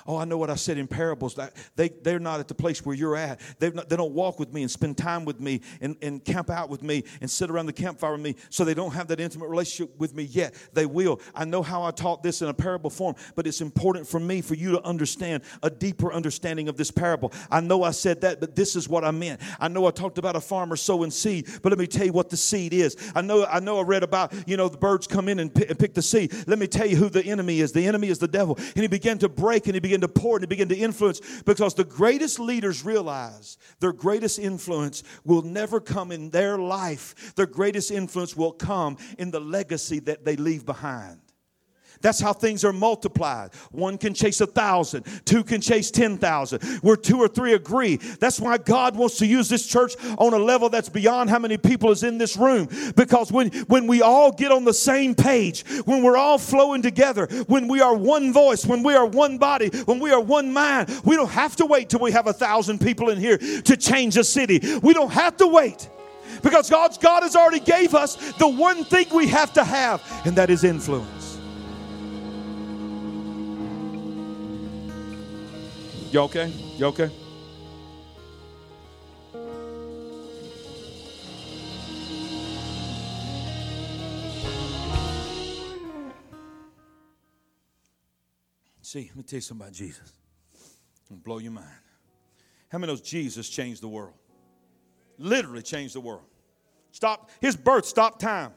[0.06, 1.38] Oh, I know what I said in parables.
[1.76, 3.40] They, they're not at the place where you're at.
[3.60, 6.70] Not, they don't walk with me and spend time with me and, and camp out
[6.70, 8.36] with me and sit around the campfire with me.
[8.50, 10.56] So they don't have that intimate relationship with me yet.
[10.74, 11.22] They will.
[11.36, 14.42] I know how I taught this in a parable form, but it's important for me
[14.42, 17.32] for you to understand a deeper understanding of this parable.
[17.50, 19.42] I know I said that, but this is what I meant.
[19.60, 22.30] I know I talked about a farmer sowing seed, but let me tell you what
[22.30, 22.96] the seed is.
[23.16, 25.70] I know I know I read about, you know, the birds come in and pick,
[25.70, 26.34] and pick the seed.
[26.48, 27.72] Let me tell you who the enemy is.
[27.72, 28.56] The enemy is the devil.
[28.58, 31.22] And he began to break and he began to pour and he began to influence
[31.44, 37.34] because the greatest leaders realize their greatest influence will never come in their life.
[37.36, 41.20] Their greatest influence will come in the legacy that they leave behind.
[42.02, 43.54] That's how things are multiplied.
[43.72, 46.62] One can chase a thousand, two can chase 10,000.
[46.82, 47.98] Where two or three agree.
[47.98, 51.58] That's why God wants to use this church on a level that's beyond how many
[51.58, 52.68] people is in this room.
[52.96, 57.28] Because when, when we all get on the same page, when we're all flowing together,
[57.48, 60.90] when we are one voice, when we are one body, when we are one mind,
[61.04, 64.18] we don't have to wait till we have a thousand people in here to change
[64.18, 64.60] a city.
[64.82, 65.90] We don't have to wait
[66.44, 70.36] because God's God has already gave us the one thing we have to have, and
[70.38, 71.21] that is influence.
[76.12, 76.52] You okay?
[76.78, 77.10] You okay?
[88.82, 90.12] See, let me tell you something about Jesus.
[91.06, 91.66] It'll blow your mind.
[92.68, 94.14] How many knows Jesus changed the world?
[95.18, 96.26] Literally changed the world.
[96.92, 98.52] Stop his birth stopped time.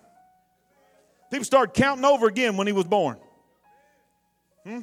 [1.31, 3.17] People started counting over again when he was born.
[4.67, 4.81] Hmm?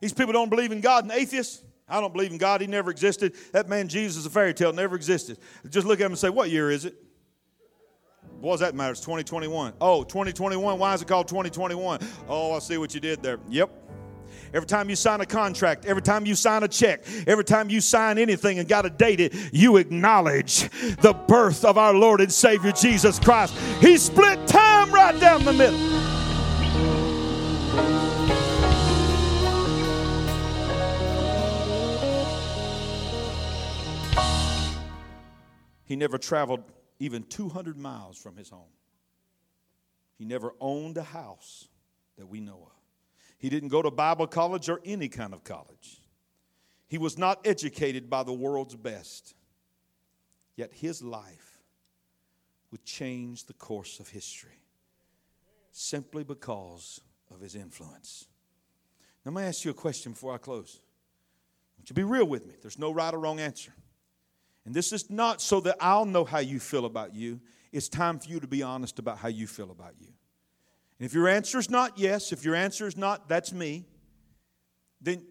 [0.00, 1.62] These people don't believe in God and atheists.
[1.88, 2.60] I don't believe in God.
[2.60, 3.34] He never existed.
[3.52, 5.38] That man Jesus is a fairy tale, never existed.
[5.68, 6.94] Just look at him and say, What year is it?
[8.40, 8.92] What does that matter?
[8.92, 9.74] It's 2021.
[9.80, 10.78] Oh, 2021.
[10.78, 12.00] Why is it called 2021?
[12.28, 13.38] Oh, I see what you did there.
[13.48, 13.70] Yep.
[14.52, 17.80] Every time you sign a contract, every time you sign a check, every time you
[17.80, 20.68] sign anything and got to date it, you acknowledge
[21.00, 23.54] the birth of our Lord and Savior Jesus Christ.
[23.80, 25.95] He split time right down the middle.
[35.86, 36.64] He never traveled
[36.98, 38.72] even 200 miles from his home.
[40.18, 41.68] He never owned a house
[42.18, 42.72] that we know of.
[43.38, 46.02] He didn't go to Bible college or any kind of college.
[46.88, 49.34] He was not educated by the world's best.
[50.56, 51.60] Yet his life
[52.72, 54.62] would change the course of history
[55.70, 57.00] simply because
[57.32, 58.26] of his influence.
[59.24, 60.80] Now, let me ask you a question before I close.
[60.80, 62.54] I want you be real with me.
[62.60, 63.72] There's no right or wrong answer.
[64.66, 67.40] And this is not so that I'll know how you feel about you.
[67.72, 70.08] It's time for you to be honest about how you feel about you.
[70.98, 73.86] And if your answer is not yes, if your answer is not that's me,
[75.00, 75.22] then,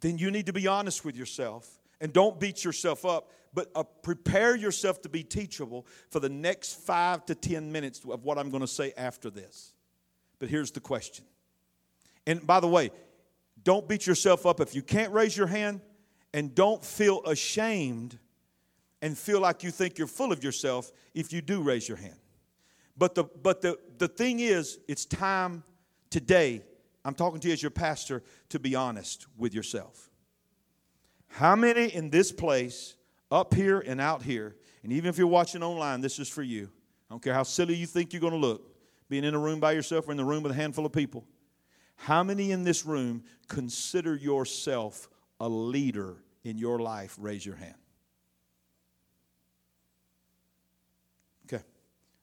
[0.00, 1.68] then you need to be honest with yourself
[2.00, 6.80] and don't beat yourself up, but uh, prepare yourself to be teachable for the next
[6.80, 9.74] five to ten minutes of what I'm going to say after this.
[10.38, 11.26] But here's the question.
[12.26, 12.90] And by the way,
[13.62, 15.82] don't beat yourself up if you can't raise your hand,
[16.32, 18.18] and don't feel ashamed
[19.02, 22.16] and feel like you think you're full of yourself if you do raise your hand.
[22.96, 25.64] But the but the the thing is, it's time
[26.08, 26.62] today.
[27.04, 30.08] I'm talking to you as your pastor to be honest with yourself.
[31.26, 32.94] How many in this place,
[33.30, 36.70] up here and out here, and even if you're watching online, this is for you.
[37.10, 38.76] I don't care how silly you think you're going to look,
[39.08, 41.24] being in a room by yourself or in the room with a handful of people.
[41.96, 45.08] How many in this room consider yourself
[45.40, 47.16] a leader in your life?
[47.18, 47.74] Raise your hand.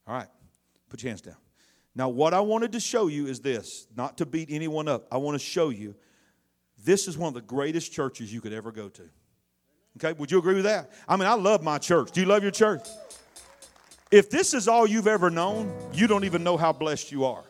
[0.09, 0.27] All right,
[0.89, 1.35] put your hands down.
[1.93, 5.07] Now, what I wanted to show you is this not to beat anyone up.
[5.11, 5.93] I want to show you
[6.83, 9.03] this is one of the greatest churches you could ever go to.
[9.97, 10.91] Okay, would you agree with that?
[11.07, 12.11] I mean, I love my church.
[12.11, 12.87] Do you love your church?
[14.09, 17.43] If this is all you've ever known, you don't even know how blessed you are.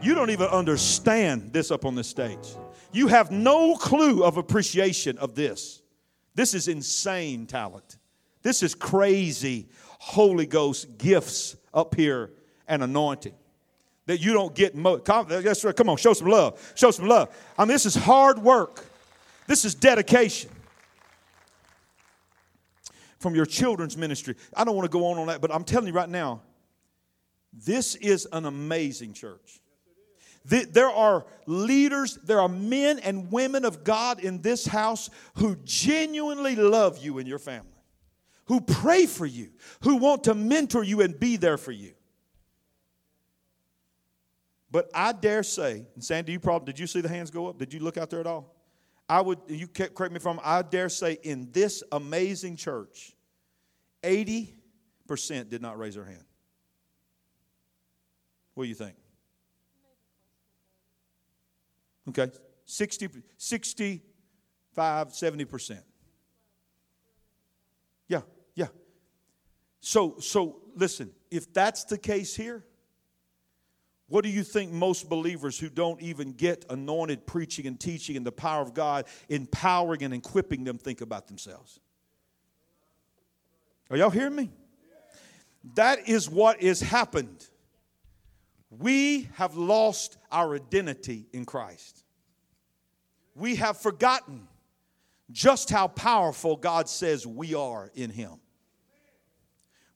[0.00, 2.54] You don't even understand this up on this stage.
[2.92, 5.82] You have no clue of appreciation of this.
[6.34, 7.98] This is insane talent.
[8.42, 9.68] This is crazy
[9.98, 12.30] Holy Ghost gifts up here
[12.68, 13.34] and anointing
[14.06, 14.74] that you don't get.
[14.74, 16.72] Mo- come, come on, show some love.
[16.74, 17.34] Show some love.
[17.58, 18.84] I mean, this is hard work.
[19.46, 20.50] This is dedication.
[23.18, 24.36] From your children's ministry.
[24.54, 26.42] I don't want to go on on that, but I'm telling you right now,
[27.52, 29.60] this is an amazing church.
[30.44, 36.54] There are leaders, there are men and women of God in this house who genuinely
[36.54, 37.66] love you and your family,
[38.46, 39.50] who pray for you,
[39.82, 41.92] who want to mentor you and be there for you.
[44.70, 47.58] But I dare say, and Sandy, you probably did you see the hands go up?
[47.58, 48.54] Did you look out there at all?
[49.08, 53.14] I would you correct me from I'm, I dare say in this amazing church,
[54.02, 54.48] 80%
[55.48, 56.24] did not raise their hand.
[58.54, 58.96] What do you think?
[62.08, 62.30] Okay,
[62.64, 65.70] 60, 65, 70%.
[68.08, 68.20] Yeah, yeah.
[69.86, 72.64] So, so listen, if that's the case here,
[74.08, 78.26] what do you think most believers who don't even get anointed preaching and teaching and
[78.26, 81.78] the power of God empowering and equipping them think about themselves?
[83.88, 84.50] Are y'all hearing me?
[85.74, 87.46] That is what has happened.
[88.70, 92.02] We have lost our identity in Christ.
[93.36, 94.48] We have forgotten
[95.30, 98.40] just how powerful God says we are in Him.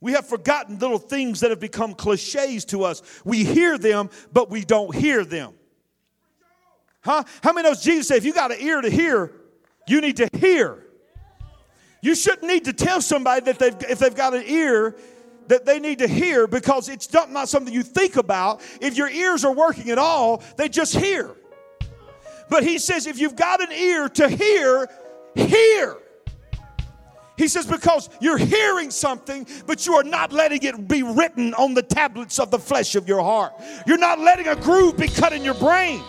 [0.01, 3.03] We have forgotten little things that have become cliches to us.
[3.24, 5.53] We hear them, but we don't hear them.
[7.03, 7.24] Huh?
[7.42, 9.32] How many knows Jesus said, if you got an ear to hear,
[9.86, 10.86] you need to hear.
[12.03, 14.96] You shouldn't need to tell somebody that they've, if they've got an ear
[15.48, 18.62] that they need to hear because it's not, not something you think about.
[18.80, 21.34] If your ears are working at all, they just hear.
[22.48, 24.88] But he says, if you've got an ear to hear,
[25.34, 25.96] hear.
[27.41, 31.72] He says, because you're hearing something, but you are not letting it be written on
[31.72, 33.55] the tablets of the flesh of your heart.
[33.86, 36.03] You're not letting a groove be cut in your brain.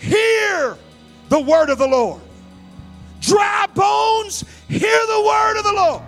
[0.00, 0.76] Hear
[1.28, 2.20] the word of the Lord.
[3.20, 6.02] Dry bones, hear the word of the Lord.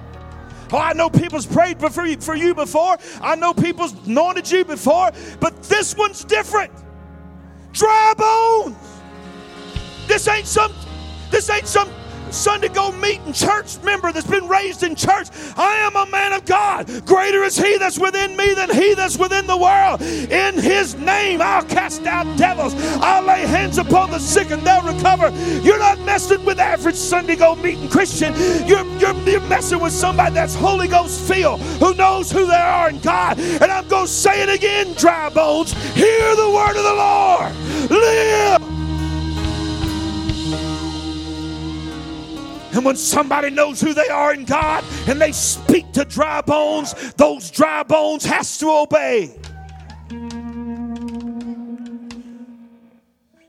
[0.72, 2.96] Oh, I know people's prayed for you, for you before.
[3.20, 6.72] I know people's anointed you before, but this one's different.
[7.70, 8.76] Dry bones.
[10.08, 10.72] This ain't some.
[11.30, 11.88] This ain't some
[12.34, 15.28] Sunday go meeting church member that's been raised in church.
[15.56, 16.88] I am a man of God.
[17.06, 20.02] Greater is he that's within me than he that's within the world.
[20.02, 22.74] In his name, I'll cast out devils.
[23.00, 25.30] I'll lay hands upon the sick and they'll recover.
[25.60, 28.34] You're not messing with average Sunday go meeting Christian.
[28.66, 32.90] You're, you're, you're messing with somebody that's Holy Ghost filled, who knows who they are
[32.90, 33.38] in God.
[33.38, 35.72] And I'm going to say it again, dry bones.
[35.94, 37.90] Hear the word of the Lord.
[37.90, 38.83] Live.
[42.74, 46.92] And when somebody knows who they are in God and they speak to dry bones,
[47.14, 49.38] those dry bones has to obey.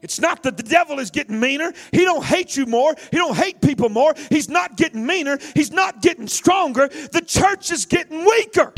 [0.04, 1.74] It's not that the devil is getting meaner.
[1.92, 2.94] He don't hate you more.
[3.10, 4.14] He don't hate people more.
[4.30, 5.40] He's not getting meaner.
[5.56, 6.88] He's not getting stronger.
[6.88, 8.72] The church is getting weaker.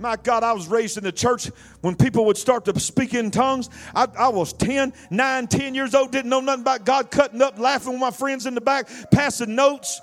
[0.00, 1.50] My God, I was raised in the church
[1.82, 3.68] when people would start to speak in tongues.
[3.94, 7.58] I, I, was 10, 9, 10 years old, didn't know nothing about God, cutting up,
[7.58, 10.00] laughing with my friends in the back, passing notes.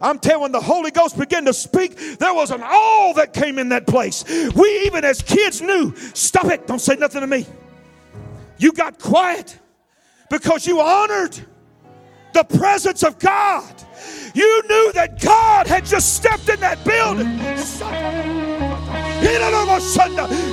[0.00, 3.70] I'm telling the Holy Ghost began to speak, there was an awe that came in
[3.70, 4.22] that place.
[4.54, 7.46] We, even as kids, knew stop it, don't say nothing to me.
[8.58, 9.58] You got quiet
[10.30, 11.40] because you honored
[12.34, 13.72] the presence of God.
[14.34, 17.38] You knew that God had just stepped in that building.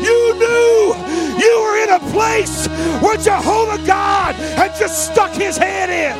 [0.02, 0.96] You knew
[1.38, 2.68] you were in a place
[3.02, 6.16] where Jehovah God had just stuck his head in.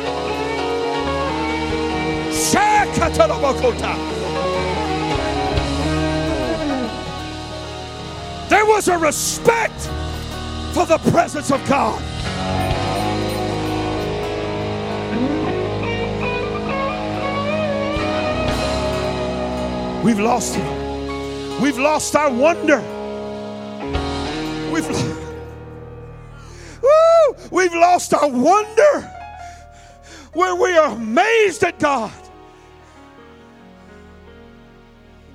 [8.50, 9.80] There was a respect
[10.74, 12.02] for the presence of God.
[20.04, 20.71] We've lost it.
[21.62, 22.78] We've lost our wonder.
[24.72, 24.88] We've,
[26.82, 29.08] woo, we've lost our wonder
[30.32, 32.12] where we are amazed at God.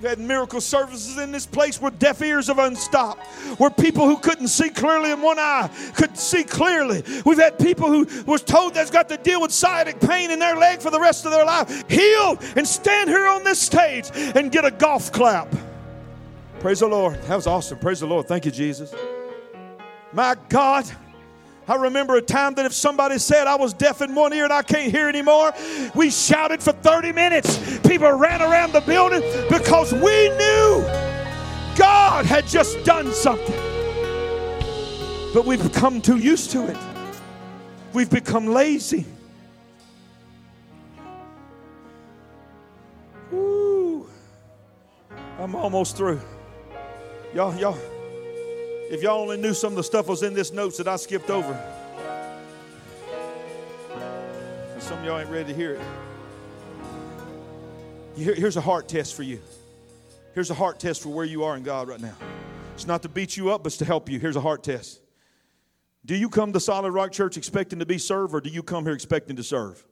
[0.02, 3.26] We've had miracle services in this place where deaf ears have unstopped,
[3.58, 7.06] where people who couldn't see clearly in one eye could see clearly.
[7.26, 10.58] We've had people who was told that's got to deal with sciatic pain in their
[10.58, 14.52] leg for the rest of their life, healed and stand here on this stage and
[14.52, 15.48] get a golf clap.
[16.60, 17.22] Praise the Lord.
[17.24, 17.78] That was awesome.
[17.78, 18.28] Praise the Lord.
[18.28, 18.94] Thank you, Jesus.
[20.12, 20.86] My God.
[21.68, 24.54] I remember a time that if somebody said I was deaf in one ear and
[24.54, 25.52] I can't hear anymore,
[25.94, 27.80] we shouted for 30 minutes.
[27.80, 30.82] People ran around the building because we knew
[31.78, 33.56] God had just done something.
[35.34, 36.78] But we've become too used to it.
[37.94, 39.06] We've become lazy.
[43.30, 44.10] Woo.
[45.38, 46.22] I'm almost through.
[47.34, 47.78] Y'all, y'all,
[48.90, 51.30] if y'all only knew some of the stuff was in this notes that I skipped
[51.30, 51.54] over.
[54.74, 55.82] And some of y'all ain't ready to hear it.
[58.16, 59.40] Here's a heart test for you.
[60.34, 62.16] Here's a heart test for where you are in God right now.
[62.76, 64.20] It's not to beat you up, but it's to help you.
[64.20, 65.02] Here's a heart test.
[66.06, 68.86] Do you come to Solid Rock Church expecting to be served, or do you come
[68.86, 69.84] here expecting to serve?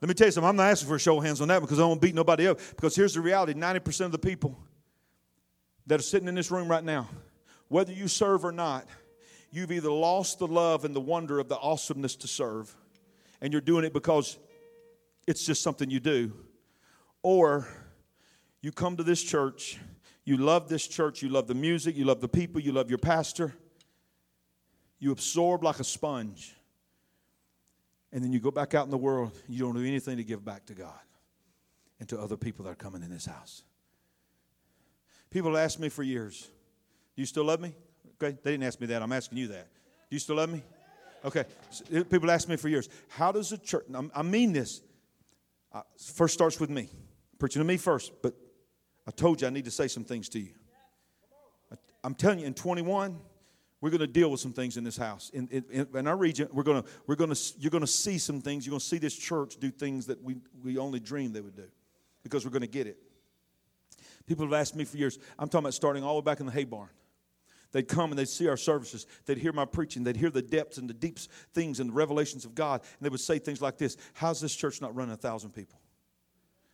[0.00, 0.48] Let me tell you something.
[0.48, 2.46] I'm not asking for a show of hands on that because I don't beat nobody
[2.46, 2.60] up.
[2.70, 4.56] Because here's the reality 90% of the people
[5.86, 7.08] that are sitting in this room right now,
[7.68, 8.86] whether you serve or not,
[9.50, 12.74] you've either lost the love and the wonder of the awesomeness to serve,
[13.40, 14.38] and you're doing it because
[15.26, 16.32] it's just something you do,
[17.22, 17.66] or
[18.60, 19.78] you come to this church,
[20.24, 22.98] you love this church, you love the music, you love the people, you love your
[22.98, 23.54] pastor,
[24.98, 26.54] you absorb like a sponge,
[28.12, 30.44] and then you go back out in the world, you don't do anything to give
[30.44, 30.98] back to God
[32.00, 33.62] and to other people that are coming in this house.
[35.30, 36.50] People have asked me for years,
[37.14, 37.74] Do you still love me?
[38.22, 39.02] Okay, they didn't ask me that.
[39.02, 39.68] I'm asking you that.
[40.08, 40.62] Do you still love me?
[41.24, 41.44] Okay,
[42.10, 44.80] people ask me for years, How does a church, I mean this,
[45.72, 45.82] uh,
[46.14, 46.88] first starts with me,
[47.38, 48.34] preaching to me first, but
[49.06, 50.50] I told you I need to say some things to you.
[52.02, 53.18] I'm telling you, in 21,
[53.80, 55.30] we're going to deal with some things in this house.
[55.34, 58.16] In, in, in our region, we're going to, we're going to, you're going to see
[58.18, 58.64] some things.
[58.64, 61.56] You're going to see this church do things that we, we only dreamed they would
[61.56, 61.66] do
[62.22, 62.96] because we're going to get it.
[64.26, 65.18] People have asked me for years.
[65.38, 66.90] I'm talking about starting all the way back in the hay barn.
[67.72, 69.06] They'd come and they'd see our services.
[69.26, 70.04] They'd hear my preaching.
[70.04, 71.18] They'd hear the depths and the deep
[71.52, 72.80] things and the revelations of God.
[72.80, 75.78] And they would say things like this How's this church not running a thousand people?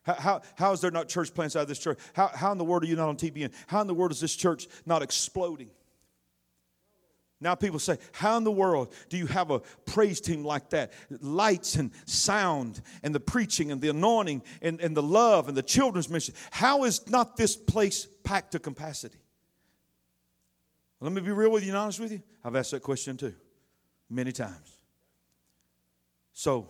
[0.02, 1.98] How, how, how is there not church plants out of this church?
[2.12, 3.52] How, how in the world are you not on TBN?
[3.66, 5.70] How in the world is this church not exploding?
[7.42, 10.92] Now people say, How in the world do you have a praise team like that?
[11.20, 15.62] Lights and sound and the preaching and the anointing and, and the love and the
[15.62, 16.34] children's mission.
[16.52, 19.18] How is not this place packed to capacity?
[21.00, 22.22] Let me be real with you and honest with you.
[22.44, 23.34] I've asked that question too,
[24.08, 24.78] many times.
[26.32, 26.68] So,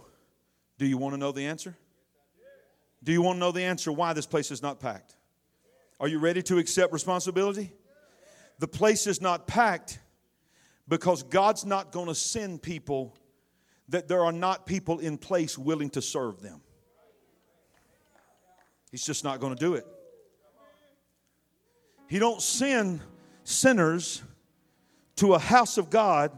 [0.78, 1.76] do you want to know the answer?
[3.04, 5.14] Do you want to know the answer why this place is not packed?
[6.00, 7.72] Are you ready to accept responsibility?
[8.58, 9.98] The place is not packed
[10.88, 13.16] because God's not going to send people
[13.88, 16.60] that there are not people in place willing to serve them.
[18.90, 19.86] He's just not going to do it.
[22.08, 23.00] He don't send
[23.44, 24.22] sinners
[25.16, 26.30] to a house of God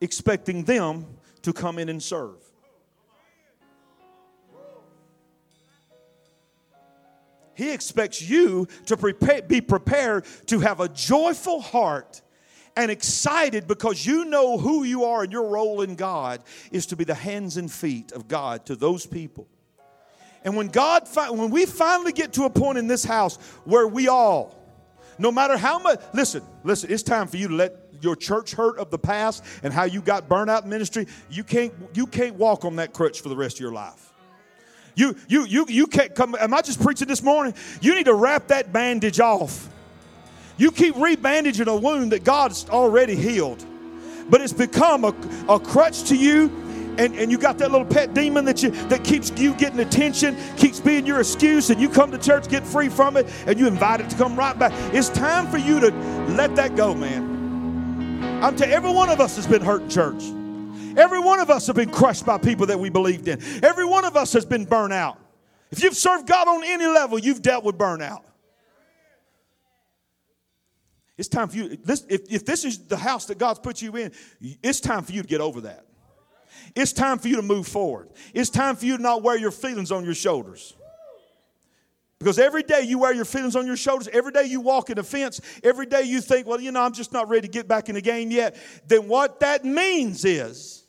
[0.00, 1.06] expecting them
[1.42, 2.36] to come in and serve.
[7.54, 12.22] He expects you to prepare, be prepared to have a joyful heart
[12.78, 16.96] and excited because you know who you are and your role in God is to
[16.96, 19.48] be the hands and feet of God to those people.
[20.44, 24.06] And when God, when we finally get to a point in this house where we
[24.06, 24.54] all,
[25.18, 28.78] no matter how much, listen, listen, it's time for you to let your church hurt
[28.78, 31.08] of the past and how you got burnt out ministry.
[31.28, 34.12] You can't, you can't walk on that crutch for the rest of your life.
[34.94, 36.36] You, you, you, you can't come.
[36.38, 37.54] Am I just preaching this morning?
[37.80, 39.68] You need to wrap that bandage off
[40.58, 43.64] you keep rebandaging a wound that God's already healed,
[44.28, 45.14] but it's become a,
[45.48, 46.64] a crutch to you.
[46.98, 50.36] And, and you got that little pet demon that you that keeps you getting attention,
[50.56, 53.68] keeps being your excuse, and you come to church, get free from it, and you
[53.68, 54.72] invite it to come right back.
[54.92, 55.90] It's time for you to
[56.30, 58.42] let that go, man.
[58.42, 60.24] I'm telling every one of us has been hurt in church.
[60.98, 63.40] Every one of us have been crushed by people that we believed in.
[63.62, 65.20] Every one of us has been burnt out.
[65.70, 68.22] If you've served God on any level, you've dealt with burnout.
[71.18, 71.76] It's time for you.
[71.76, 74.12] This, if, if this is the house that God's put you in,
[74.62, 75.84] it's time for you to get over that.
[76.76, 78.08] It's time for you to move forward.
[78.32, 80.74] It's time for you to not wear your feelings on your shoulders.
[82.20, 84.98] Because every day you wear your feelings on your shoulders, every day you walk in
[84.98, 87.68] a fence, every day you think, well, you know, I'm just not ready to get
[87.68, 88.56] back in the game yet,
[88.86, 90.84] then what that means is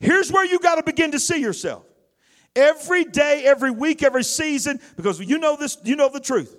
[0.00, 1.84] here's where you got to begin to see yourself.
[2.56, 6.56] Every day, every week, every season, because you know this, you know the truth.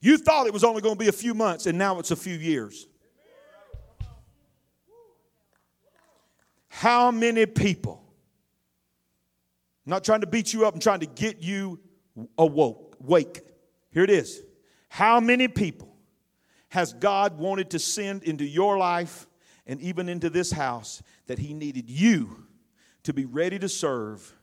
[0.00, 2.16] You thought it was only going to be a few months, and now it's a
[2.16, 2.86] few years.
[6.68, 8.02] How many people?
[9.86, 11.78] I'm not trying to beat you up, I'm trying to get you
[12.38, 12.96] awoke.
[13.00, 13.40] Wake.
[13.90, 14.42] Here it is.
[14.88, 15.94] How many people
[16.68, 19.26] has God wanted to send into your life
[19.66, 22.46] and even into this house that He needed you
[23.02, 24.34] to be ready to serve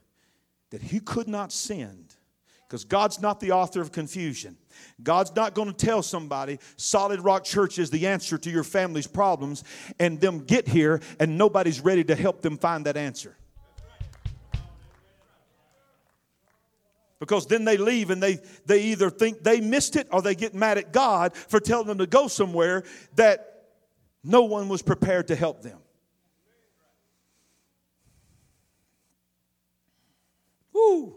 [0.69, 2.15] that He could not send?
[2.67, 4.57] Because God's not the author of confusion.
[5.01, 9.07] God's not going to tell somebody Solid Rock Church is the answer to your family's
[9.07, 9.63] problems
[9.99, 13.35] and them get here and nobody's ready to help them find that answer.
[17.19, 20.53] Because then they leave and they, they either think they missed it or they get
[20.53, 22.83] mad at God for telling them to go somewhere
[23.15, 23.69] that
[24.23, 25.79] no one was prepared to help them.
[30.73, 31.15] Woo!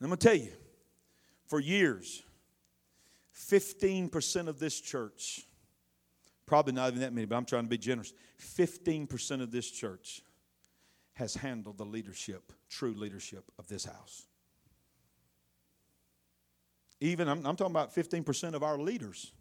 [0.00, 0.52] I'm going to tell you,
[1.46, 2.22] for years,
[3.36, 5.46] 15% of this church,
[6.46, 10.22] probably not even that many, but I'm trying to be generous, 15% of this church
[11.14, 14.26] has handled the leadership, true leadership of this house.
[17.00, 19.32] Even, I'm, I'm talking about 15% of our leaders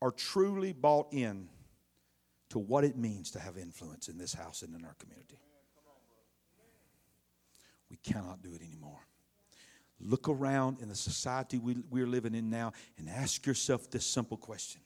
[0.00, 1.48] are truly bought in
[2.50, 5.38] to what it means to have influence in this house and in our community.
[7.90, 9.06] We cannot do it anymore.
[10.02, 14.36] Look around in the society we, we're living in now and ask yourself this simple
[14.36, 14.80] question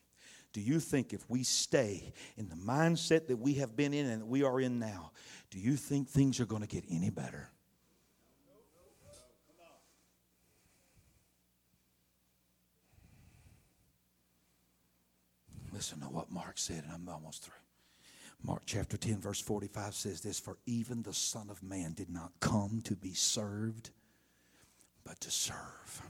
[0.53, 4.23] Do you think if we stay in the mindset that we have been in and
[4.23, 5.13] that we are in now,
[5.51, 7.51] do you think things are going to get any better?
[15.73, 17.53] Listen to what Mark said, and I'm almost through.
[18.43, 22.33] Mark chapter 10, verse 45 says this For even the Son of Man did not
[22.41, 23.91] come to be served,
[25.07, 26.03] but to serve.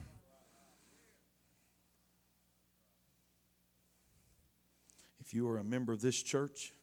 [5.19, 6.73] If you are a member of this church,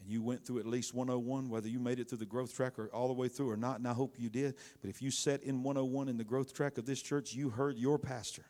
[0.00, 2.78] and you went through at least 101, whether you made it through the growth track
[2.78, 5.10] or all the way through or not, and I hope you did, but if you
[5.10, 8.44] sat in 101 in the growth track of this church, you heard your pastor,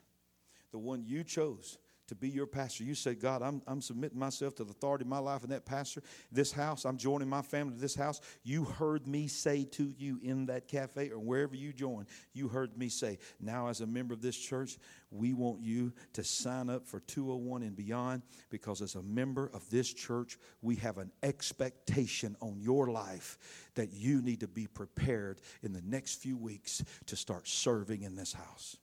[0.72, 2.84] the one you chose to be your pastor.
[2.84, 5.64] You said, God, I'm, I'm submitting myself to the authority of my life and that
[5.64, 8.20] pastor, this house, I'm joining my family to this house.
[8.42, 12.76] You heard me say to you in that cafe or wherever you join, you heard
[12.76, 14.78] me say, now as a member of this church,
[15.10, 19.68] we want you to sign up for 201 and beyond because as a member of
[19.70, 23.38] this church, we have an expectation on your life
[23.74, 28.16] that you need to be prepared in the next few weeks to start serving in
[28.16, 28.76] this house.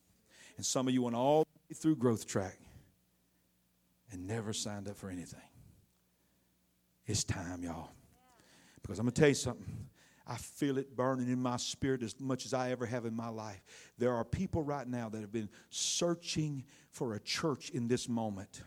[0.57, 2.57] And some of you went all through growth track
[4.12, 5.39] and never signed up for anything.
[7.05, 7.89] It's time, y'all.
[8.82, 9.88] Because I'm going to tell you something.
[10.28, 13.30] I feel it burning in my spirit as much as I ever have in my
[13.30, 13.62] life.
[13.97, 18.62] There are people right now that have been searching for a church in this moment.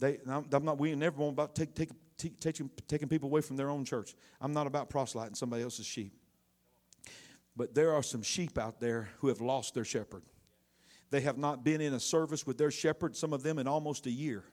[0.00, 3.56] They, I'm not, we never want about take, take, take, taking, taking people away from
[3.56, 4.14] their own church.
[4.40, 6.12] I'm not about proselyting somebody else's sheep.
[7.56, 10.22] But there are some sheep out there who have lost their shepherd.
[11.12, 14.06] They have not been in a service with their shepherd, some of them in almost
[14.06, 14.44] a year.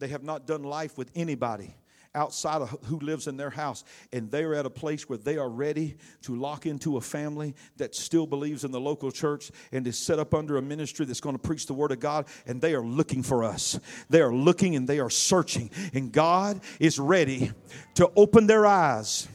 [0.00, 1.76] They have not done life with anybody
[2.12, 3.84] outside of who lives in their house.
[4.12, 7.54] And they are at a place where they are ready to lock into a family
[7.76, 11.20] that still believes in the local church and is set up under a ministry that's
[11.20, 12.26] going to preach the word of God.
[12.48, 13.78] And they are looking for us.
[14.10, 15.70] They are looking and they are searching.
[15.94, 17.52] And God is ready
[17.94, 19.28] to open their eyes.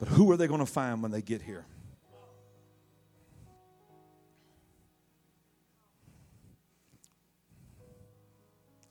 [0.00, 1.66] But who are they going to find when they get here?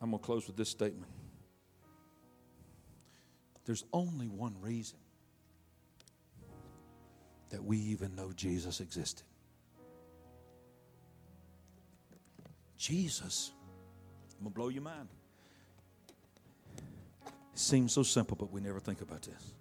[0.03, 1.09] I'm going to close with this statement.
[3.63, 4.99] There's only one reason
[7.51, 9.23] that we even know Jesus existed.
[12.77, 13.53] Jesus,
[14.37, 15.07] I'm going to blow your mind.
[17.53, 19.53] It seems so simple, but we never think about this.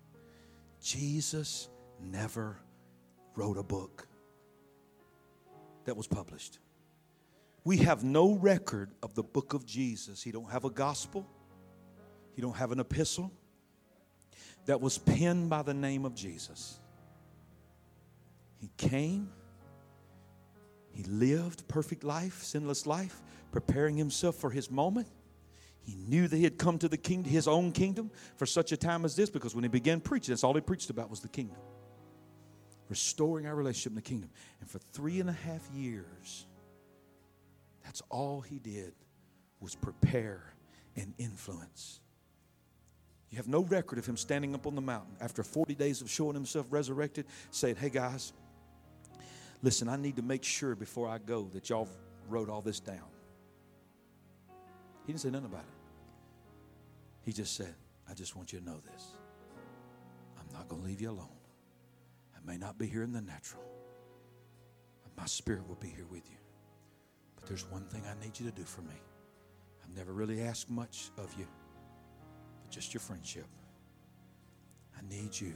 [0.82, 1.68] Jesus
[2.00, 2.58] never
[3.36, 4.08] wrote a book
[5.84, 6.58] that was published
[7.64, 10.22] we have no record of the book of Jesus.
[10.22, 11.26] He don't have a gospel.
[12.34, 13.30] He don't have an epistle
[14.66, 16.80] that was penned by the name of Jesus.
[18.60, 19.28] He came.
[20.92, 25.08] He lived perfect life, sinless life, preparing himself for his moment.
[25.80, 28.76] He knew that he had come to the kingdom, his own kingdom, for such a
[28.76, 31.28] time as this, because when he began preaching, that's all he preached about was the
[31.28, 31.56] kingdom.
[32.88, 34.30] Restoring our relationship in the kingdom.
[34.60, 36.46] And for three and a half years,
[37.92, 38.94] that's all he did
[39.60, 40.54] was prepare
[40.96, 42.00] and influence.
[43.28, 46.10] You have no record of him standing up on the mountain after 40 days of
[46.10, 48.32] showing himself resurrected, saying, Hey guys,
[49.62, 51.86] listen, I need to make sure before I go that y'all
[52.30, 53.10] wrote all this down.
[55.04, 55.76] He didn't say nothing about it.
[57.26, 57.74] He just said,
[58.10, 59.04] I just want you to know this.
[60.40, 61.28] I'm not going to leave you alone.
[62.34, 63.62] I may not be here in the natural,
[65.02, 66.38] but my spirit will be here with you.
[67.42, 68.94] But there's one thing I need you to do for me.
[69.82, 71.46] I've never really asked much of you,
[72.62, 73.46] but just your friendship.
[74.96, 75.54] I need you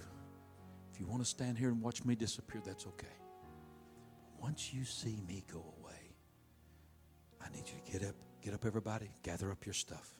[0.96, 3.06] If you want to stand here and watch me disappear, that's okay.
[4.40, 6.16] Once you see me go away,
[7.44, 10.10] I need you to get up, get up, everybody, gather up your stuff.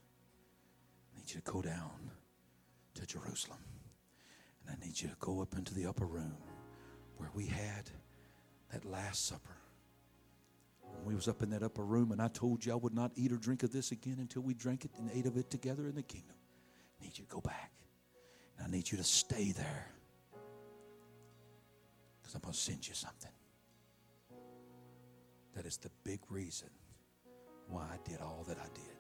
[1.15, 2.11] I need you to go down
[2.95, 3.59] to Jerusalem.
[4.67, 6.37] And I need you to go up into the upper room
[7.17, 7.91] where we had
[8.71, 9.57] that last supper.
[11.05, 13.33] We was up in that upper room and I told you I would not eat
[13.33, 15.95] or drink of this again until we drank it and ate of it together in
[15.95, 16.35] the kingdom.
[17.01, 17.73] I need you to go back.
[18.59, 19.87] And I need you to stay there.
[22.21, 23.31] Because I'm going to send you something.
[25.55, 26.69] That is the big reason
[27.69, 28.97] why I did all that I did.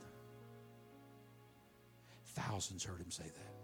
[2.34, 3.54] Thousands heard him say that.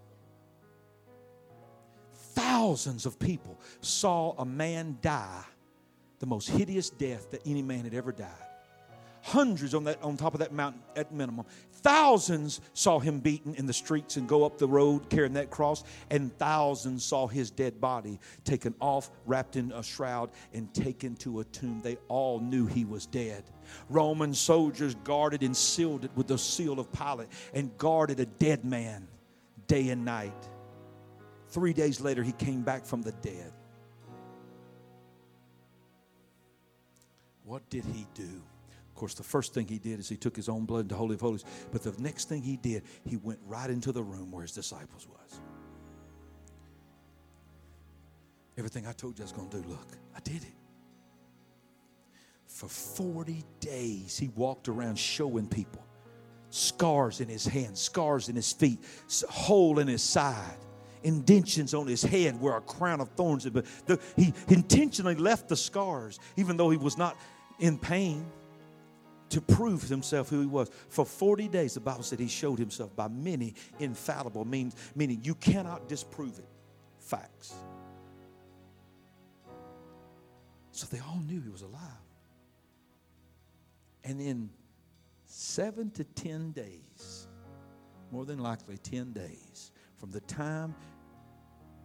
[2.34, 5.44] Thousands of people saw a man die
[6.22, 8.28] the most hideous death that any man had ever died.
[9.22, 11.44] Hundreds on that on top of that mountain at minimum.
[11.72, 15.82] Thousands saw him beaten in the streets and go up the road carrying that cross,
[16.10, 21.40] and thousands saw his dead body taken off, wrapped in a shroud, and taken to
[21.40, 21.80] a tomb.
[21.82, 23.42] They all knew he was dead.
[23.88, 28.64] Roman soldiers guarded and sealed it with the seal of Pilate and guarded a dead
[28.64, 29.08] man
[29.66, 30.48] day and night.
[31.48, 33.52] Three days later, he came back from the dead.
[37.44, 38.42] What did he do?
[38.88, 41.14] Of course, the first thing he did is he took his own blood into Holy
[41.14, 41.44] of Holies.
[41.72, 45.08] But the next thing he did, he went right into the room where his disciples
[45.08, 45.40] was.
[48.58, 50.54] Everything I told you I was going to do, look, I did it.
[52.46, 55.82] For 40 days, he walked around showing people
[56.50, 58.78] scars in his hands, scars in his feet,
[59.30, 60.58] hole in his side
[61.04, 63.64] indentions on his head where a crown of thorns had been.
[64.16, 67.16] He intentionally left the scars, even though he was not
[67.62, 68.26] in pain,
[69.30, 70.70] to prove himself who he was.
[70.90, 75.34] For 40 days, the Bible said he showed himself by many infallible means, meaning you
[75.36, 76.48] cannot disprove it.
[76.98, 77.54] Facts.
[80.72, 81.80] So they all knew he was alive.
[84.04, 84.50] And in
[85.24, 87.28] seven to 10 days,
[88.10, 90.74] more than likely 10 days, from the time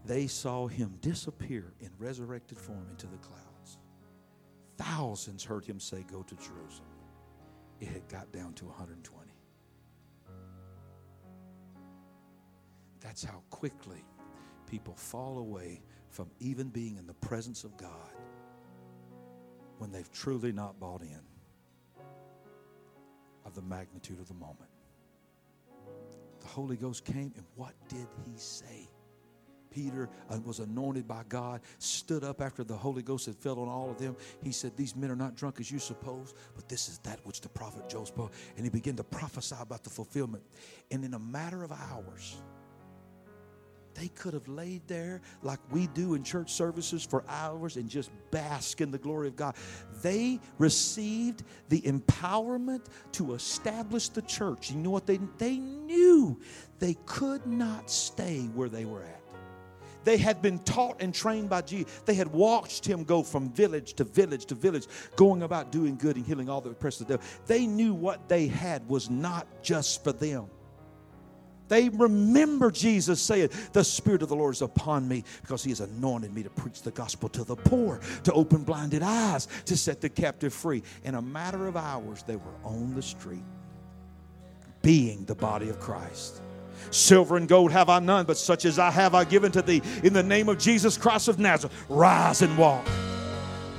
[0.05, 3.46] they saw him disappear in resurrected form into the clouds.
[4.77, 6.89] Thousands heard him say, Go to Jerusalem.
[7.79, 9.31] It had got down to 120.
[12.99, 14.03] That's how quickly
[14.69, 18.11] people fall away from even being in the presence of God
[19.77, 21.21] when they've truly not bought in
[23.45, 24.69] of the magnitude of the moment.
[26.41, 28.89] The Holy Ghost came, and what did he say?
[29.69, 33.67] Peter uh, was anointed by God, stood up after the Holy Ghost had fell on
[33.67, 34.15] all of them.
[34.43, 37.41] He said, These men are not drunk as you suppose, but this is that which
[37.41, 38.33] the prophet Joel spoke.
[38.55, 40.43] And he began to prophesy about the fulfillment.
[40.91, 42.37] And in a matter of hours,
[43.97, 48.11] they could have laid there like we do in church services for hours and just
[48.29, 49.55] bask in the glory of God.
[50.03, 54.69] They received the empowerment to establish the church.
[54.69, 56.39] You know what they they knew
[56.77, 59.16] they could not stay where they were at.
[60.03, 62.01] They had been taught and trained by Jesus.
[62.05, 66.15] They had watched him go from village to village to village, going about doing good
[66.15, 67.27] and healing all the oppressed of the devil.
[67.45, 70.49] They knew what they had was not just for them.
[71.67, 75.81] They remember Jesus saying, The Spirit of the Lord is upon me because He has
[75.81, 80.01] anointed me to preach the gospel to the poor, to open blinded eyes, to set
[80.01, 80.83] the captive free.
[81.03, 83.43] In a matter of hours, they were on the street,
[84.81, 86.41] being the body of Christ.
[86.91, 89.81] Silver and gold have I none, but such as I have I given to thee.
[90.03, 92.85] In the name of Jesus Christ of Nazareth, rise and walk.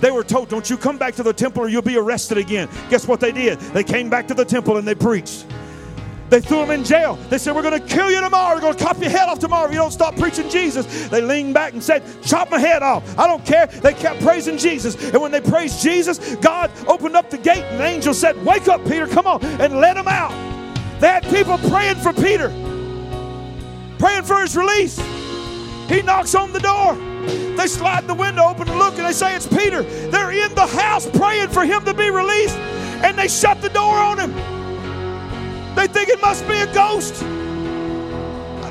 [0.01, 2.69] They were told, Don't you come back to the temple or you'll be arrested again.
[2.91, 3.59] Guess what they did?
[3.59, 5.47] They came back to the temple and they preached.
[6.31, 7.17] They threw him in jail.
[7.31, 8.55] They said, We're going to kill you tomorrow.
[8.55, 11.09] We're going to chop your head off tomorrow if you don't stop preaching Jesus.
[11.09, 13.19] They leaned back and said, Chop my head off.
[13.19, 13.67] I don't care.
[13.67, 15.11] They kept praising Jesus.
[15.11, 18.69] And when they praised Jesus, God opened up the gate and the angel said, Wake
[18.69, 20.31] up, Peter, come on, and let him out.
[21.01, 22.49] They had people praying for Peter
[23.99, 24.99] praying for his release.
[25.89, 26.95] He knocks on the door.
[27.57, 29.83] They slide the window open and look, and they say it's Peter.
[29.83, 33.95] They're in the house praying for him to be released, and they shut the door
[33.95, 34.33] on him.
[35.75, 37.25] They think it must be a ghost.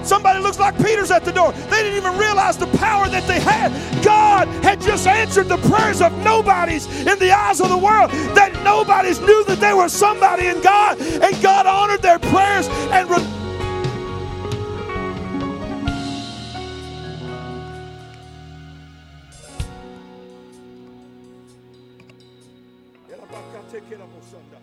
[0.07, 1.51] Somebody looks like Peter's at the door.
[1.51, 3.73] They didn't even realize the power that they had.
[4.03, 8.11] God had just answered the prayers of nobodies in the eyes of the world.
[8.35, 13.36] That nobodies knew that they were somebody in God, and God honored their prayers and.
[24.37, 24.59] sonda.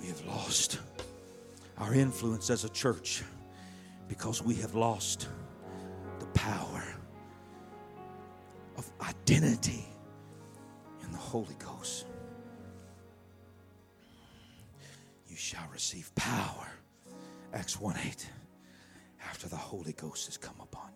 [0.00, 0.78] We have lost
[1.78, 3.24] our influence as a church
[4.08, 5.28] because we have lost
[6.46, 6.84] power
[8.76, 9.84] of identity
[11.02, 12.06] in the Holy Ghost.
[15.28, 16.68] You shall receive power.
[17.52, 18.30] Acts 1 8.
[19.28, 20.90] After the Holy Ghost has come upon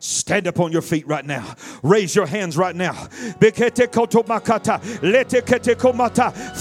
[0.00, 1.54] Stand up on your feet right now.
[1.82, 2.92] Raise your hands right now.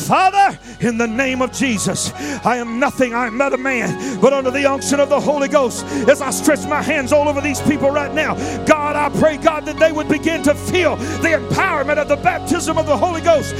[0.08, 2.12] Father, in the name of Jesus,
[2.46, 3.14] I am nothing.
[3.14, 6.32] I am not a man, but under the unction of the Holy Ghost, as I
[6.32, 9.92] stretch my hands all over these people right now, God, I pray, God, that they
[9.92, 13.56] would begin to feel the empowerment of the baptism of the Holy Ghost.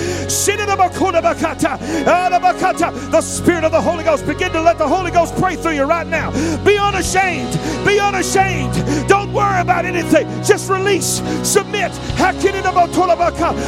[3.12, 4.26] The Spirit of the Holy Ghost.
[4.26, 6.32] Begin to let the Holy Ghost pray through you right now.
[6.64, 7.54] Be unashamed.
[7.86, 8.76] Be unashamed.
[9.08, 10.28] Don't worry about anything.
[10.44, 11.92] Just release, submit.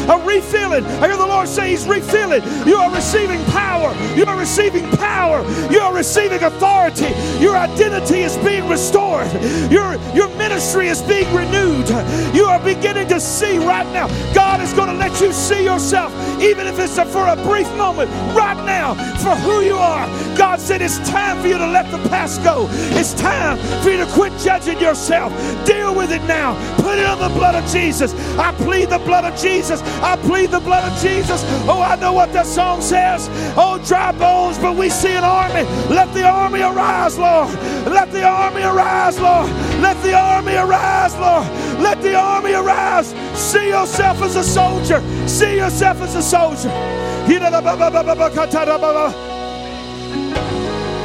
[0.10, 0.86] A refilling.
[0.86, 2.42] I hear the Lord say He's refilling.
[2.68, 3.94] You are receiving power.
[4.16, 5.44] You are receiving power.
[5.72, 7.10] You are receiving authority.
[7.40, 9.28] Your identity is being restored.
[9.72, 11.90] Your, your ministry is being renewed.
[12.34, 14.08] You are beginning to see right now.
[14.34, 18.10] God is going to let you see yourself, even if it's for a brief moment,
[18.36, 20.08] right now, for who you are.
[20.38, 22.68] God said it's time for you to let the past go.
[22.98, 25.66] It's time for you to quit judging yourself yourself.
[25.66, 26.55] Deal with it now.
[26.78, 28.14] Put it on the blood of Jesus.
[28.38, 29.82] I plead the blood of Jesus.
[30.01, 31.43] I plead the blood of Jesus.
[31.68, 33.28] Oh, I know what that song says.
[33.57, 35.64] Oh, dry bones, but we see an army.
[35.89, 37.49] Let the army arise, Lord.
[37.86, 39.49] Let the army arise, Lord.
[39.82, 41.47] Let the army arise, Lord.
[41.82, 43.14] Let the army arise.
[43.36, 45.01] See yourself as a soldier.
[45.28, 46.70] See yourself as a soldier.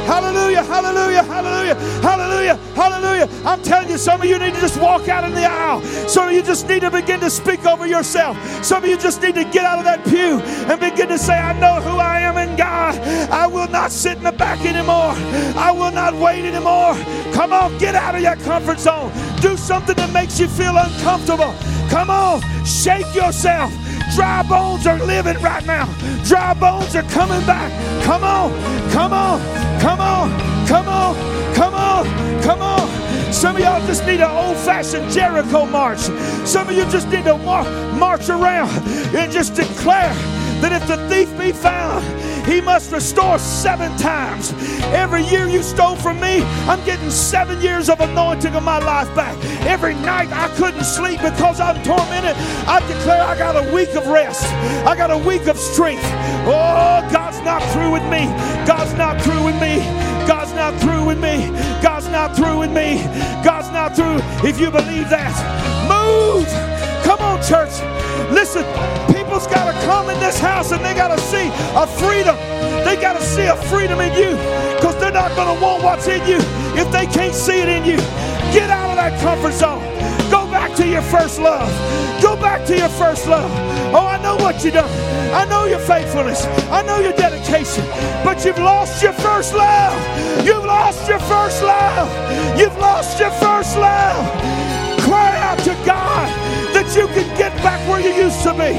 [0.05, 3.29] Hallelujah, hallelujah, hallelujah, hallelujah, hallelujah.
[3.43, 5.81] I'm telling you, some of you need to just walk out in the aisle.
[6.07, 8.37] Some of you just need to begin to speak over yourself.
[8.63, 10.39] Some of you just need to get out of that pew
[10.71, 12.95] and begin to say, I know who I am in God.
[13.31, 15.13] I will not sit in the back anymore.
[15.59, 16.93] I will not wait anymore.
[17.33, 19.11] Come on, get out of your comfort zone.
[19.41, 21.53] Do something that makes you feel uncomfortable.
[21.89, 23.73] Come on, shake yourself.
[24.13, 25.85] Dry bones are living right now.
[26.25, 27.71] Dry bones are coming back.
[28.03, 28.51] Come on,
[28.91, 29.39] come on,
[29.81, 31.15] come on, come on,
[31.55, 33.33] come on, come on.
[33.33, 35.99] Some of y'all just need an old fashioned Jericho march.
[36.45, 38.69] Some of you just need to mar- march around
[39.15, 40.13] and just declare
[40.61, 42.05] that if the thief be found,
[42.45, 44.53] he must restore seven times.
[44.93, 49.13] Every year you stole from me, I'm getting seven years of anointing of my life
[49.15, 49.35] back.
[49.65, 52.35] Every night I couldn't sleep because I'm tormented.
[52.67, 54.45] I declare I got a week of rest.
[54.85, 56.05] I got a week of strength.
[56.45, 58.25] Oh, God's not through with me.
[58.67, 59.79] God's not through with me.
[60.27, 61.49] God's not through with me.
[61.81, 63.03] God's not through with me.
[63.43, 64.17] God's not through.
[64.47, 65.33] If you believe that,
[65.89, 66.47] move.
[67.03, 67.73] Come on, church.
[68.31, 68.63] Listen,
[69.35, 72.37] people's got to come in this house and they got to see a freedom.
[72.85, 74.31] They got to see a freedom in you
[74.75, 76.37] because they're not going to want what's in you
[76.79, 77.97] if they can't see it in you.
[78.53, 79.83] Get out of that comfort zone.
[80.31, 81.69] Go back to your first love.
[82.21, 83.51] Go back to your first love.
[83.93, 84.89] Oh, I know what you done.
[85.33, 86.45] I know your faithfulness.
[86.71, 87.83] I know your dedication.
[88.23, 89.99] But you've lost your first love.
[90.45, 92.07] You've lost your first love.
[92.57, 94.23] You've lost your first love.
[95.01, 97.24] Cry out to God that you can
[97.63, 98.77] back where you used to be.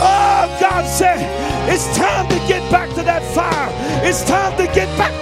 [0.00, 1.20] Oh, God said,
[1.68, 3.68] it's time to get back to that fire.
[4.04, 5.12] It's time to get back.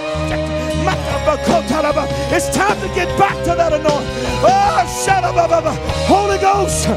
[2.31, 4.07] It's time to get back to that anointing.
[4.43, 5.35] Oh, shut up.
[6.07, 6.87] Holy Ghost,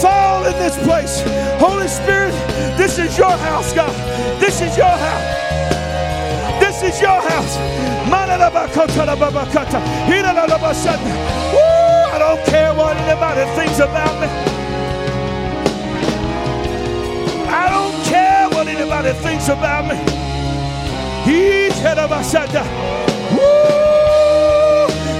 [0.00, 1.22] fall in this place.
[1.60, 2.32] Holy Spirit,
[2.78, 3.92] this is your house, God.
[4.40, 5.44] This is your house.
[6.60, 7.58] This is your house.
[11.52, 14.53] Woo, I don't care what anybody thinks about me.
[17.54, 19.96] I don't care what anybody thinks about me.
[21.22, 22.34] He's head of oh, us.
[23.30, 23.74] Woo!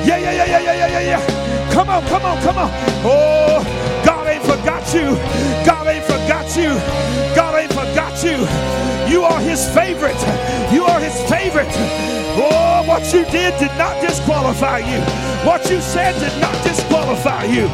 [0.05, 1.72] Yeah, yeah, yeah, yeah, yeah, yeah, yeah, yeah.
[1.72, 2.70] Come on, come on, come on.
[3.05, 3.62] Oh,
[4.05, 5.14] God ain't forgot you.
[5.64, 6.74] God ain't forgot you.
[7.37, 8.37] God ain't forgot you.
[9.09, 10.20] You are his favorite.
[10.72, 11.70] You are his favorite.
[12.37, 15.01] Oh, what you did did not disqualify you.
[15.47, 17.68] What you said did not disqualify you.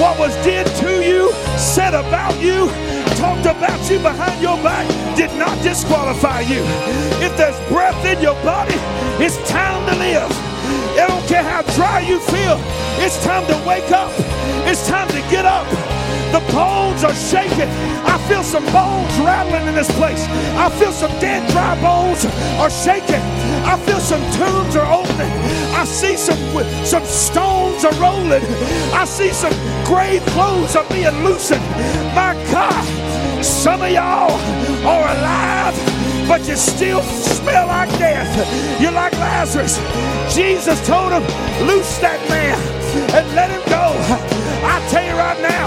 [0.00, 2.70] What was did to you, said about you,
[3.16, 4.86] talked about you behind your back
[5.16, 6.62] did not disqualify you.
[7.24, 8.76] If there's breath in your body,
[9.22, 10.30] it's time to live.
[10.98, 12.58] I don't care how dry you feel,
[13.04, 14.12] it's time to wake up.
[14.68, 15.66] It's time to get up.
[16.32, 17.70] The bones are shaking.
[18.04, 20.26] I feel some bones rattling in this place.
[20.58, 22.24] I feel some dead dry bones
[22.58, 23.22] are shaking.
[23.66, 25.32] I feel some tombs are opening.
[25.74, 26.38] I see some
[26.84, 28.44] some stones are rolling.
[28.92, 29.52] I see some
[29.84, 31.62] grave clothes are being loosened.
[32.14, 34.32] My God, some of y'all
[34.86, 35.96] are alive
[36.28, 38.80] but you still smell like death.
[38.80, 39.78] You're like Lazarus.
[40.34, 41.22] Jesus told him,
[41.66, 42.58] Loose that man
[43.14, 43.94] and let him go.
[44.66, 45.66] I tell you right now,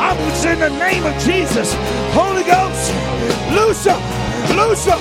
[0.00, 0.16] I'm
[0.50, 1.74] in the name of Jesus.
[2.12, 2.92] Holy Ghost,
[3.52, 4.00] loose him,
[4.56, 5.00] loose him,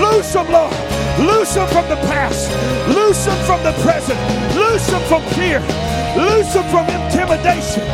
[0.00, 0.89] loose him, Lord.
[1.18, 2.48] Loose him from the past,
[2.88, 4.18] loose him from the present,
[4.54, 5.60] loose him from fear,
[6.16, 7.84] loose him from intimidation,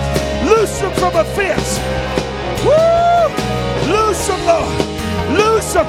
[0.45, 1.81] loose him from offense.
[2.65, 3.07] Woo!
[3.87, 4.67] Loose him, Lord.
[5.39, 5.87] Loose him.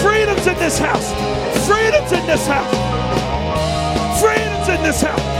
[0.00, 1.12] Freedom's in this house.
[1.66, 4.20] Freedom's in this house.
[4.20, 5.35] Freedom's in this house.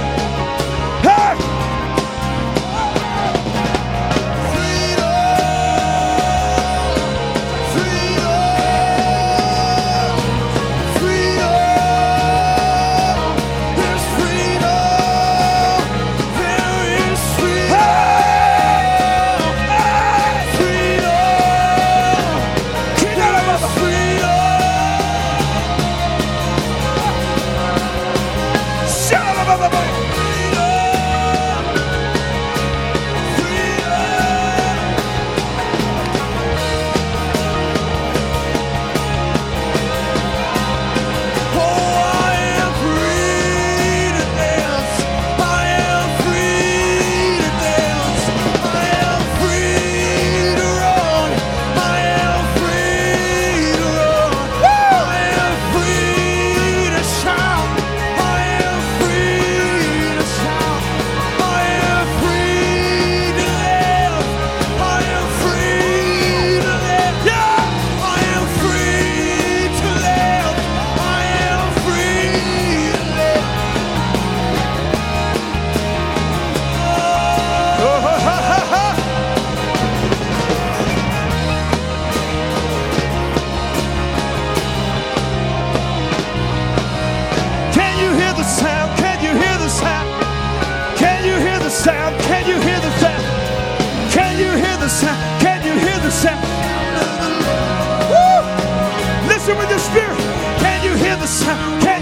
[101.27, 101.43] this.
[101.83, 101.96] Can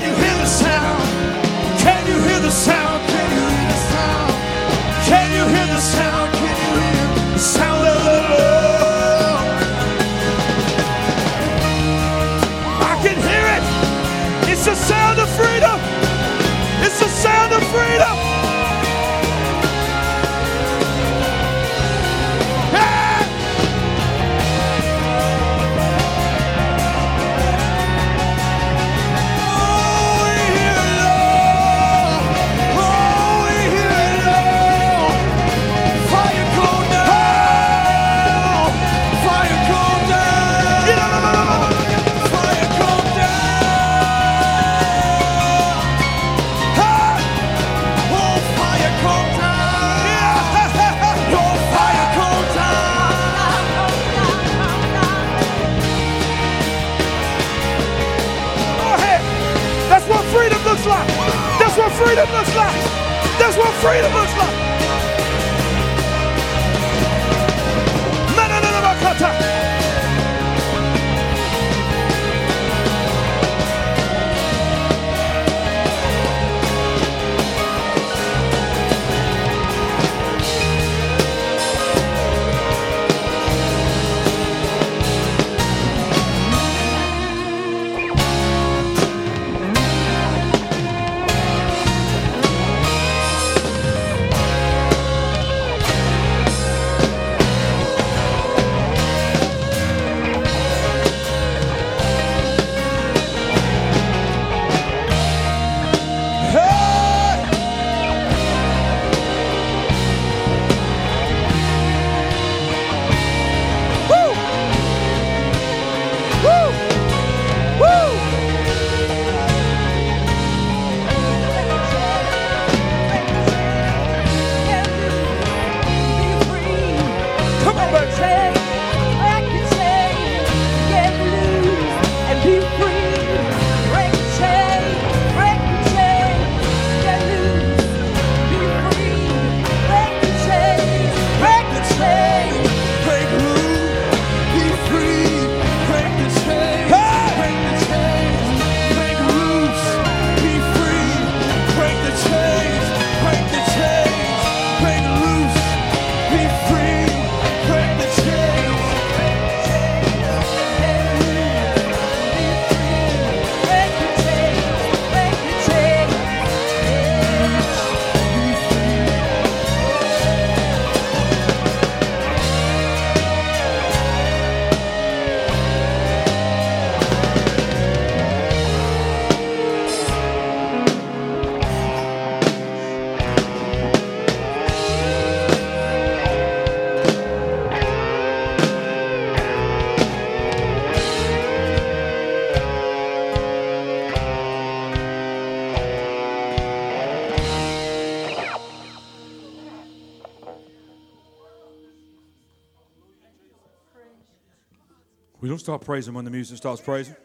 [205.64, 207.16] Stop praising when the music starts praising.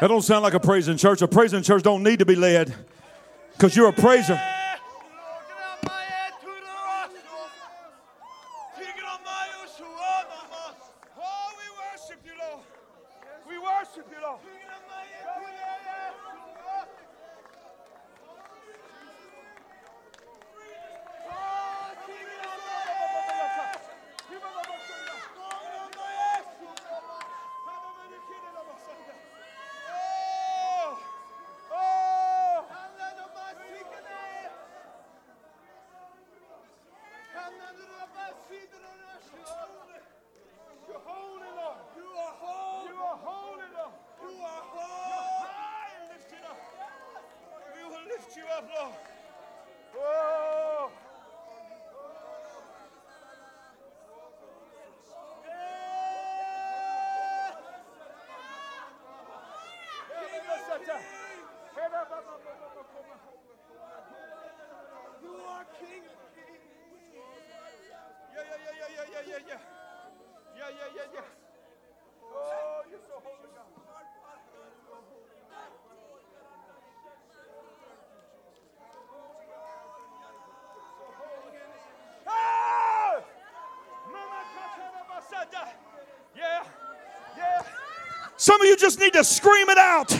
[0.00, 1.22] That don't sound like a praising church.
[1.22, 2.74] A praising church don't need to be led
[3.52, 4.40] because you're a praiser.
[88.42, 90.10] Some of you just need to scream it out.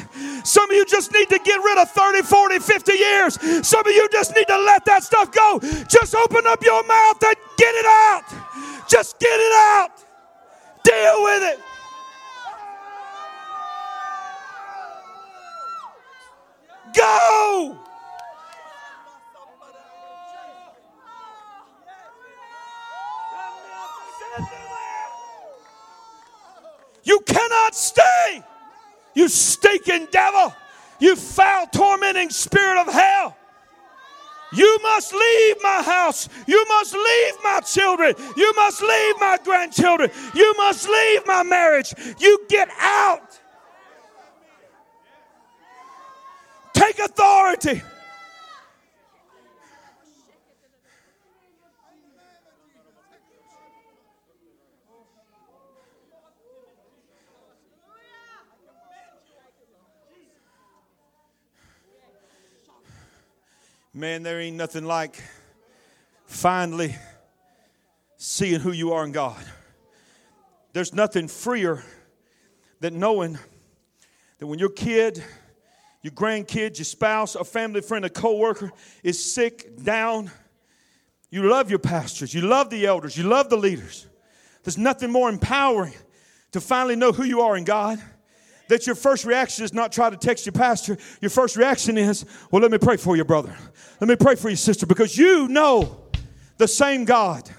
[0.44, 3.66] Some of you just need to get rid of 30, 40, 50 years.
[3.66, 5.58] Some of you just need to let that stuff go.
[5.88, 8.24] Just open up your mouth and get it out.
[8.88, 9.90] Just get it out.
[10.84, 11.60] Deal with it.
[16.94, 17.78] Go.
[27.04, 28.42] You cannot stay.
[29.22, 30.52] You stinking devil.
[30.98, 33.36] You foul, tormenting spirit of hell.
[34.52, 36.28] You must leave my house.
[36.48, 38.16] You must leave my children.
[38.36, 40.10] You must leave my grandchildren.
[40.34, 41.94] You must leave my marriage.
[42.18, 43.38] You get out.
[46.72, 47.80] Take authority.
[64.02, 65.22] Man, there ain't nothing like
[66.26, 66.96] finally
[68.16, 69.40] seeing who you are in God.
[70.72, 71.84] There's nothing freer
[72.80, 73.38] than knowing
[74.38, 75.22] that when your kid,
[76.02, 78.72] your grandkid, your spouse, a family friend, a coworker
[79.04, 80.32] is sick, down,
[81.30, 84.08] you love your pastors, you love the elders, you love the leaders.
[84.64, 85.94] There's nothing more empowering
[86.50, 88.02] to finally know who you are in God
[88.68, 90.96] that your first reaction is not try to text your pastor.
[91.20, 93.54] Your first reaction is, well, let me pray for you, brother.
[94.00, 96.06] Let me pray for you, sister, because you know
[96.58, 97.50] the same God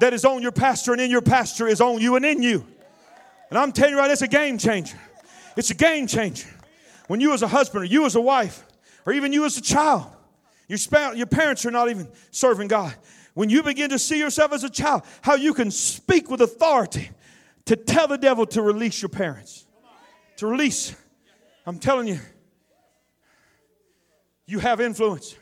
[0.00, 2.66] that is on your pastor and in your pastor is on you and in you.
[3.50, 4.98] And I'm telling you right, it's a game changer.
[5.56, 6.48] It's a game changer.
[7.06, 8.64] When you as a husband or you as a wife
[9.06, 10.06] or even you as a child,
[10.68, 12.94] your, spouse, your parents are not even serving God.
[13.34, 17.10] When you begin to see yourself as a child, how you can speak with authority
[17.66, 19.65] to tell the devil to release your parents
[20.36, 20.94] to release.
[21.66, 22.20] I'm telling you,
[24.46, 25.34] you have influence.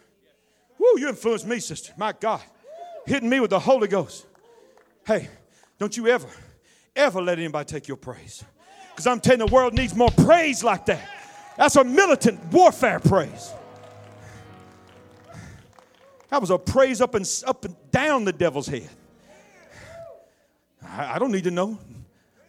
[0.79, 1.93] Woo, you influence me, sister.
[1.97, 2.41] My God.
[3.07, 4.27] Hitting me with the Holy Ghost.
[5.07, 5.29] Hey,
[5.79, 6.29] don't you ever,
[6.97, 8.43] ever let anybody take your praise.
[8.91, 11.07] Because I'm telling you, the world needs more praise like that.
[11.59, 13.53] That's a militant warfare praise.
[16.31, 18.89] That was a praise up and up and down the devil's head.
[20.83, 21.79] I, I don't need to know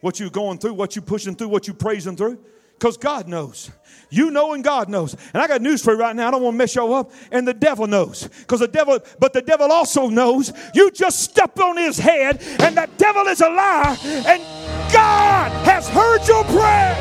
[0.06, 2.38] what you're going through, what you're pushing through, what you're praising through.
[2.78, 3.72] Because God knows.
[4.12, 5.16] You know and God knows.
[5.34, 6.28] And I got news for you right now.
[6.28, 7.12] I don't want to mess you up.
[7.32, 8.28] And the devil knows.
[8.28, 12.78] Because the devil, but the devil also knows you just stepped on his head and
[12.78, 13.98] the devil is a liar.
[14.04, 14.44] And
[14.94, 16.96] God has heard your prayer.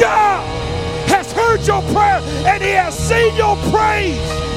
[0.00, 0.44] God
[1.08, 4.53] has heard your prayer and he has seen your praise.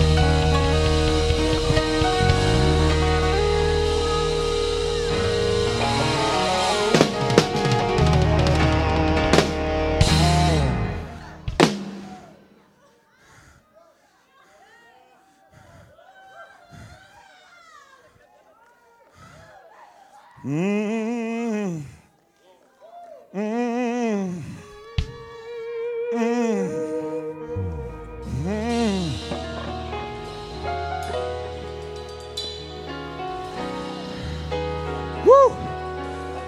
[20.47, 21.83] Woo!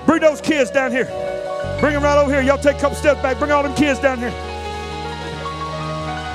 [0.06, 1.04] Bring those kids down here.
[1.82, 2.42] Bring them right over here.
[2.42, 3.38] Y'all take a couple steps back.
[3.38, 4.32] Bring all them kids down here.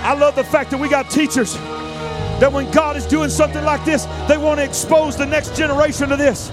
[0.05, 3.87] I love the fact that we got teachers that when God is doing something like
[3.87, 6.53] this, they want to expose the next generation to this.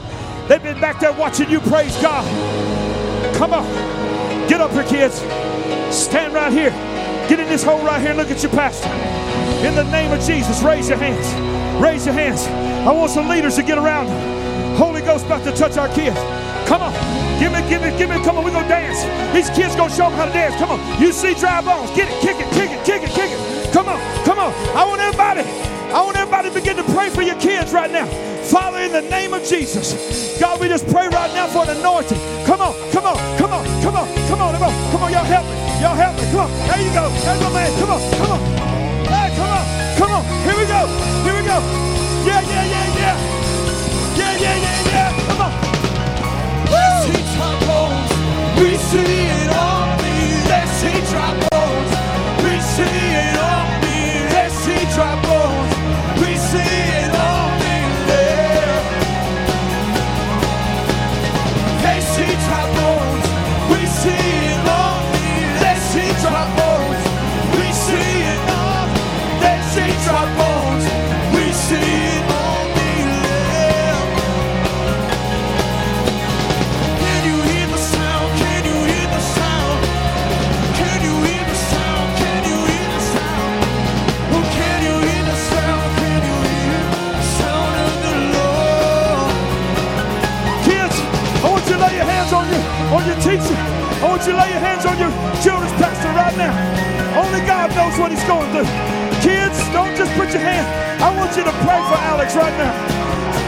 [0.51, 2.27] They've been back there watching you praise God.
[3.37, 3.63] Come on.
[4.49, 5.15] Get up here, kids.
[5.95, 6.71] Stand right here.
[7.29, 8.89] Get in this hole right here and look at your pastor.
[9.65, 11.23] In the name of Jesus, raise your hands.
[11.81, 12.47] Raise your hands.
[12.85, 14.09] I want some leaders to get around.
[14.75, 16.17] Holy Ghost about to touch our kids.
[16.67, 16.91] Come on.
[17.39, 18.21] Give me, give me, give me.
[18.21, 18.99] Come on, we're going to dance.
[19.33, 20.55] These kids going to show them how to dance.
[20.55, 21.01] Come on.
[21.01, 21.95] You see dry bones.
[21.95, 23.73] Get it, kick it, kick it, kick it, kick it.
[23.73, 24.51] Come on, come on.
[24.75, 25.47] I want everybody,
[25.95, 28.30] I want everybody to begin to pray for your kids right now.
[28.51, 29.95] Father, in the name of Jesus,
[30.37, 32.19] God, we just pray right now for an anointing.
[32.43, 35.23] Come on, come on, come on, come on, come on, come on, come on, y'all
[35.23, 36.27] help me, y'all help me.
[36.35, 37.71] Come on, there you go, there's my man.
[37.79, 38.39] Come on, come on,
[39.07, 39.63] hey, come on,
[39.95, 40.23] come on.
[40.43, 40.83] Here we go,
[41.23, 41.57] here we go.
[42.27, 43.15] Yeah, yeah, yeah, yeah,
[44.19, 45.09] yeah, yeah, yeah, yeah.
[45.31, 45.51] Come on.
[46.67, 48.11] Let's see dry bones.
[48.59, 50.43] We see it on me.
[50.51, 51.91] Let's see dry bones.
[52.43, 54.27] We see it on me.
[54.35, 55.40] Let's see dry bones.
[98.11, 98.67] He's going through.
[99.23, 100.67] Kids, don't just put your hand.
[101.01, 103.40] I want you to pray for Alex right now.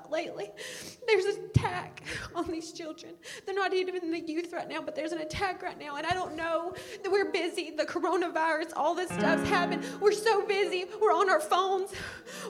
[0.00, 0.50] About lately.
[1.06, 2.02] There's an attack
[2.34, 3.14] on these children.
[3.44, 5.96] They're not even in the youth right now, but there's an attack right now.
[5.96, 7.70] And I don't know that we're busy.
[7.70, 9.84] The coronavirus, all this stuff's happened.
[10.00, 10.86] We're so busy.
[11.00, 11.90] We're on our phones.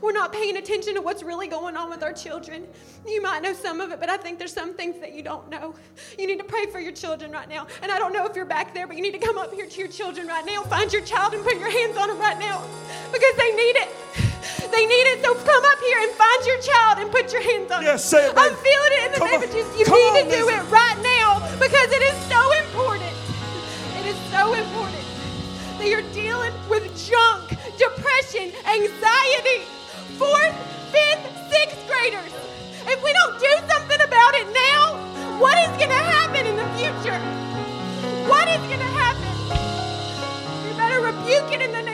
[0.02, 2.66] We're not paying attention to what's really going on with our children.
[3.06, 5.48] You might know some of it, but I think there's some things that you don't
[5.48, 5.74] know.
[6.18, 7.66] You need to pray for your children right now.
[7.82, 9.66] And I don't know if you're back there, but you need to come up here
[9.66, 10.62] to your children right now.
[10.62, 12.62] Find your child and put your hands on them right now
[13.12, 14.29] because they need it.
[14.70, 15.24] They need it.
[15.24, 18.32] So come up here and find your child and put your hands on Yes, it,
[18.36, 19.44] I'm feeling it in the Come name on.
[19.44, 19.78] of Jesus.
[19.78, 23.14] You Come need on, to do it right now because it is so important.
[24.00, 25.04] It is so important
[25.78, 27.48] that you're dealing with junk,
[27.78, 29.64] depression, anxiety.
[30.18, 30.54] Fourth,
[30.92, 32.32] fifth, sixth graders.
[32.86, 36.68] If we don't do something about it now, what is going to happen in the
[36.76, 37.18] future?
[38.28, 39.28] What is going to happen?
[40.68, 41.89] You better rebuke it in the name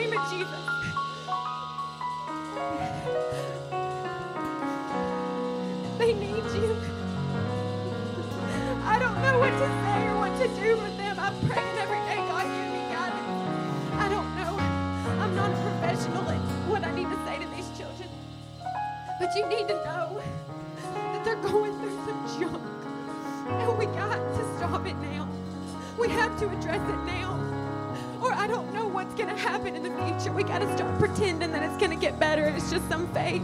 [32.88, 33.42] some faith.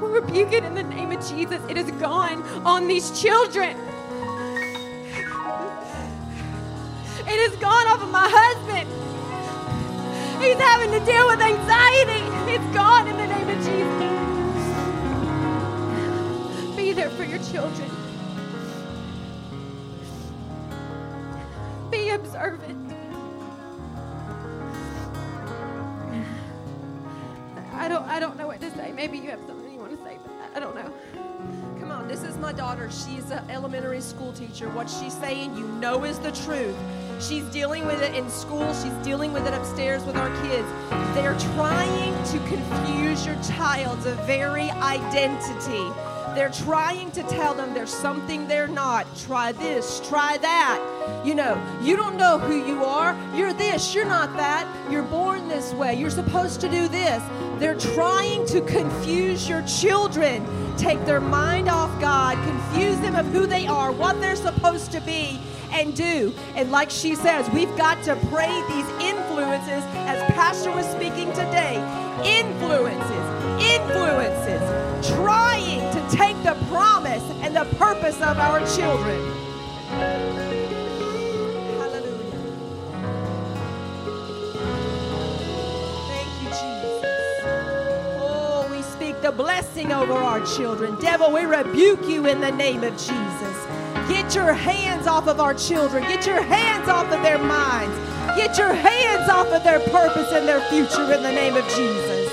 [0.00, 1.60] We rebuke it in the name of Jesus.
[1.68, 3.76] It is gone on these children.
[7.28, 8.88] It is gone off of my husband.
[10.42, 12.22] He's having to deal with anxiety.
[12.52, 13.96] It's gone in the name of Jesus.
[16.76, 17.95] Be there for your children.
[32.84, 34.68] She's an elementary school teacher.
[34.68, 36.76] What she's saying, you know, is the truth.
[37.20, 40.68] She's dealing with it in school, she's dealing with it upstairs with our kids.
[41.14, 45.90] They're trying to confuse your child's very identity.
[46.34, 49.06] They're trying to tell them there's something they're not.
[49.16, 51.22] Try this, try that.
[51.24, 53.16] You know, you don't know who you are.
[53.34, 54.68] You're this, you're not that.
[54.90, 55.94] You're born this way.
[55.94, 57.22] You're supposed to do this.
[57.58, 60.46] They're trying to confuse your children,
[60.76, 65.00] take their mind off God, confuse them of who they are, what they're supposed to
[65.00, 65.40] be,
[65.72, 66.34] and do.
[66.54, 71.76] And like she says, we've got to pray these influences, as Pastor was speaking today
[72.24, 73.26] influences,
[73.62, 74.62] influences,
[75.14, 80.45] trying to take the promise and the purpose of our children.
[89.26, 90.94] The blessing over our children.
[91.00, 93.56] Devil, we rebuke you in the name of Jesus.
[94.06, 96.04] Get your hands off of our children.
[96.04, 97.92] Get your hands off of their minds.
[98.36, 102.30] Get your hands off of their purpose and their future in the name of Jesus.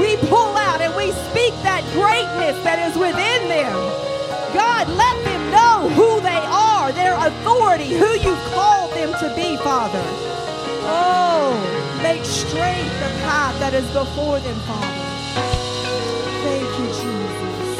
[0.00, 3.76] We pull out and we speak that greatness that is within them.
[4.56, 9.58] God, let them know who they are, their authority, who you've called them to be,
[9.58, 10.00] Father.
[10.88, 11.52] Oh,
[12.00, 15.65] make straight the path that is before them, Father.
[16.46, 17.76] Thank you, Jesus.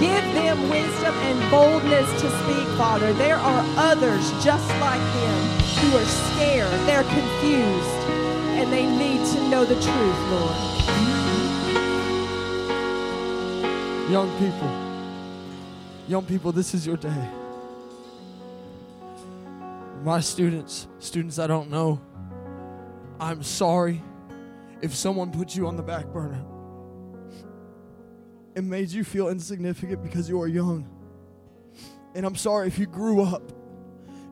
[0.00, 3.12] Give them wisdom and boldness to speak, Father.
[3.12, 5.42] There are others just like them
[5.76, 8.00] who are scared, they're confused,
[8.56, 10.56] and they need to know the truth, Lord.
[14.10, 14.70] Young people,
[16.08, 17.28] young people, this is your day.
[20.02, 22.00] My students, students I don't know,
[23.20, 24.02] I'm sorry
[24.80, 26.42] if someone put you on the back burner
[28.56, 30.88] and made you feel insignificant because you are young.
[32.14, 33.52] And I'm sorry if you grew up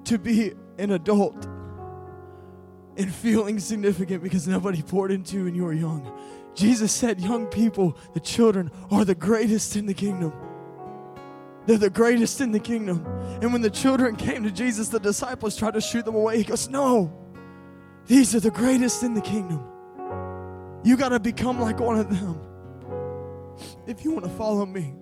[0.04, 1.44] to be an adult
[2.96, 6.10] and feeling significant because nobody poured into you when you were young.
[6.54, 10.32] Jesus said, Young people, the children, are the greatest in the kingdom.
[11.66, 13.04] They're the greatest in the kingdom.
[13.42, 16.38] And when the children came to Jesus, the disciples tried to shoot them away.
[16.38, 17.12] He goes, No,
[18.06, 19.62] these are the greatest in the kingdom.
[20.82, 22.40] You got to become like one of them
[23.86, 24.94] if you want to follow me.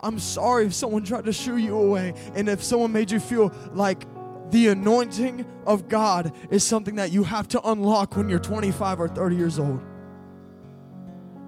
[0.00, 3.54] I'm sorry if someone tried to shoo you away and if someone made you feel
[3.72, 4.04] like
[4.50, 9.08] the anointing of God is something that you have to unlock when you're 25 or
[9.08, 9.80] 30 years old.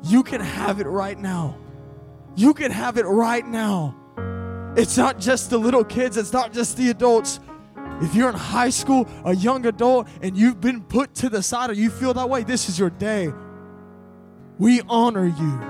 [0.04, 1.58] You can have it right now.
[2.36, 3.96] You can have it right now.
[4.76, 7.40] It's not just the little kids, it's not just the adults.
[8.00, 11.70] If you're in high school, a young adult, and you've been put to the side
[11.70, 13.32] or you feel that way, this is your day.
[14.58, 15.60] We honor you.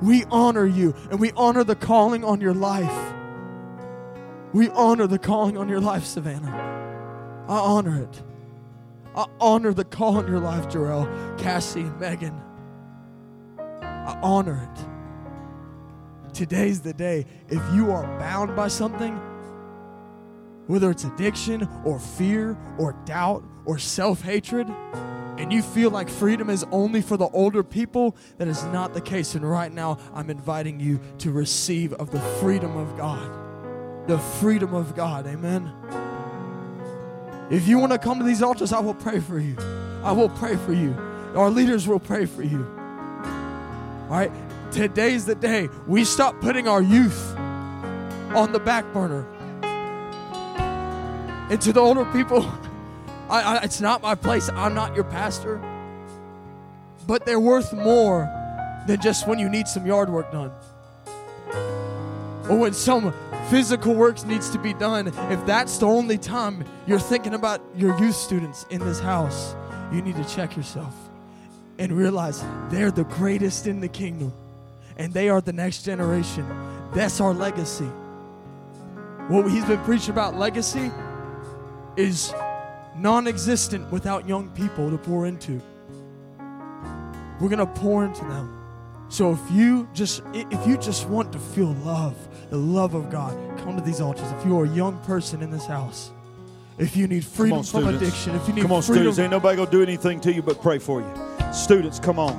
[0.00, 3.14] We honor you, and we honor the calling on your life.
[4.52, 6.54] We honor the calling on your life, Savannah.
[7.48, 8.22] I honor it.
[9.14, 11.08] I honor the call on your life, Jarrell,
[11.38, 12.40] Cassie, and Megan.
[13.82, 16.32] I honor it.
[16.32, 17.26] Today's the day.
[17.48, 19.16] If you are bound by something,
[20.68, 24.68] whether it's addiction or fear or doubt or self hatred,
[25.38, 29.00] and you feel like freedom is only for the older people, that is not the
[29.00, 29.36] case.
[29.36, 34.08] And right now, I'm inviting you to receive of the freedom of God.
[34.08, 35.28] The freedom of God.
[35.28, 35.72] Amen.
[37.50, 39.56] If you want to come to these altars, I will pray for you.
[40.02, 40.92] I will pray for you.
[41.36, 42.66] Our leaders will pray for you.
[44.02, 44.32] All right?
[44.72, 47.36] Today's the day we stop putting our youth
[48.34, 49.24] on the back burner.
[51.50, 52.42] And to the older people,
[53.28, 54.48] I, I, it's not my place.
[54.48, 55.60] I'm not your pastor.
[57.06, 58.30] But they're worth more
[58.86, 60.50] than just when you need some yard work done.
[62.48, 63.12] Or when some
[63.50, 65.08] physical work needs to be done.
[65.08, 69.54] If that's the only time you're thinking about your youth students in this house,
[69.92, 70.94] you need to check yourself
[71.78, 74.32] and realize they're the greatest in the kingdom
[74.96, 76.46] and they are the next generation.
[76.92, 77.88] That's our legacy.
[79.28, 80.90] What he's been preaching about legacy
[81.96, 82.32] is
[82.98, 85.60] non existent without young people to pour into.
[87.40, 88.54] We're going to pour into them.
[89.08, 92.14] So if you just if you just want to feel love,
[92.50, 94.30] the love of God, come to these altars.
[94.32, 96.10] If you are a young person in this house,
[96.76, 98.02] if you need freedom on, from students.
[98.02, 99.18] addiction, if you need Come on, freedom students.
[99.18, 101.52] Ain't nobody gonna do anything to you but pray for you.
[101.54, 102.36] Students, come on.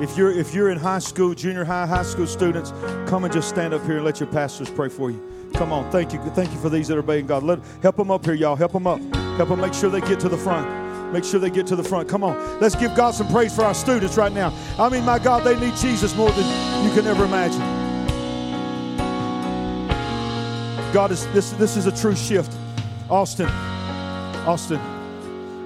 [0.00, 2.70] If you're if you're in high school, junior high, high school students,
[3.06, 5.22] come and just stand up here and let your pastors pray for you.
[5.54, 7.42] Come on, thank you, thank you for these that are obeying God.
[7.42, 8.56] Let help them up here, y'all.
[8.56, 9.00] Help them up.
[9.36, 11.12] Help them make sure they get to the front.
[11.12, 12.08] Make sure they get to the front.
[12.08, 14.52] Come on, let's give God some praise for our students right now.
[14.78, 17.60] I mean, my God, they need Jesus more than you can ever imagine.
[20.92, 21.50] God is this.
[21.52, 22.52] This is a true shift.
[23.10, 23.48] Austin,
[24.46, 24.80] Austin.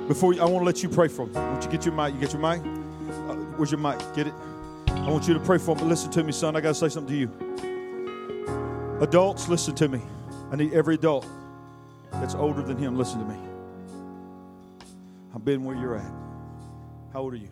[0.08, 1.34] Before you, I want to let you pray for them.
[1.52, 2.14] Won't you get your mic?
[2.14, 2.60] You get your mic?
[2.60, 3.98] Uh, where's your mic?
[4.14, 4.34] Get it?
[4.88, 5.84] I want you to pray for them.
[5.84, 6.56] But listen to me, son.
[6.56, 7.71] I got to say something to you.
[9.02, 10.00] Adults, listen to me.
[10.52, 11.26] I need every adult
[12.12, 12.96] that's older than him.
[12.96, 13.36] Listen to me.
[15.34, 16.12] I've been where you're at.
[17.12, 17.48] How old are you?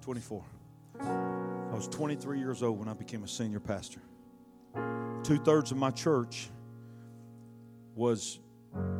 [0.00, 0.42] 24.
[1.00, 4.00] I was 23 years old when I became a senior pastor.
[5.22, 6.48] Two thirds of my church
[7.94, 8.38] was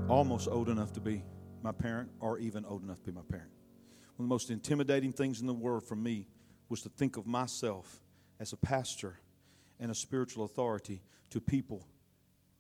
[0.07, 1.23] almost old enough to be
[1.63, 3.49] my parent or even old enough to be my parent.
[4.17, 6.29] One of the most intimidating things in the world for me
[6.69, 8.03] was to think of myself
[8.39, 9.19] as a pastor
[9.85, 11.87] and a spiritual authority to people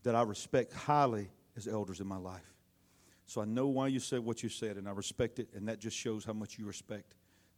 [0.03, 2.53] that I respect highly as elders in my life.
[3.25, 5.79] So I know why you said what you said, and I respect it, and that
[5.79, 7.15] just shows how much you respect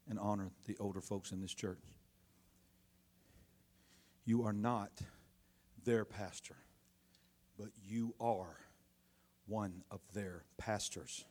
[0.09, 1.81] and honor the older folks in this church.
[4.25, 4.93] You are not
[5.83, 6.59] their pastor,
[7.59, 8.61] but you are
[9.49, 11.25] one of their pastors.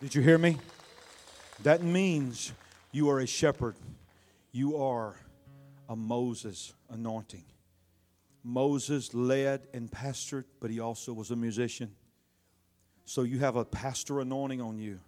[0.00, 0.56] Did you hear me?
[1.64, 2.54] That means
[2.92, 3.76] you are a shepherd.
[4.54, 5.16] You are
[5.88, 7.44] a Moses anointing.
[8.44, 11.90] Moses led and pastored, but he also was a musician.
[13.04, 15.00] So you have a pastor anointing on you,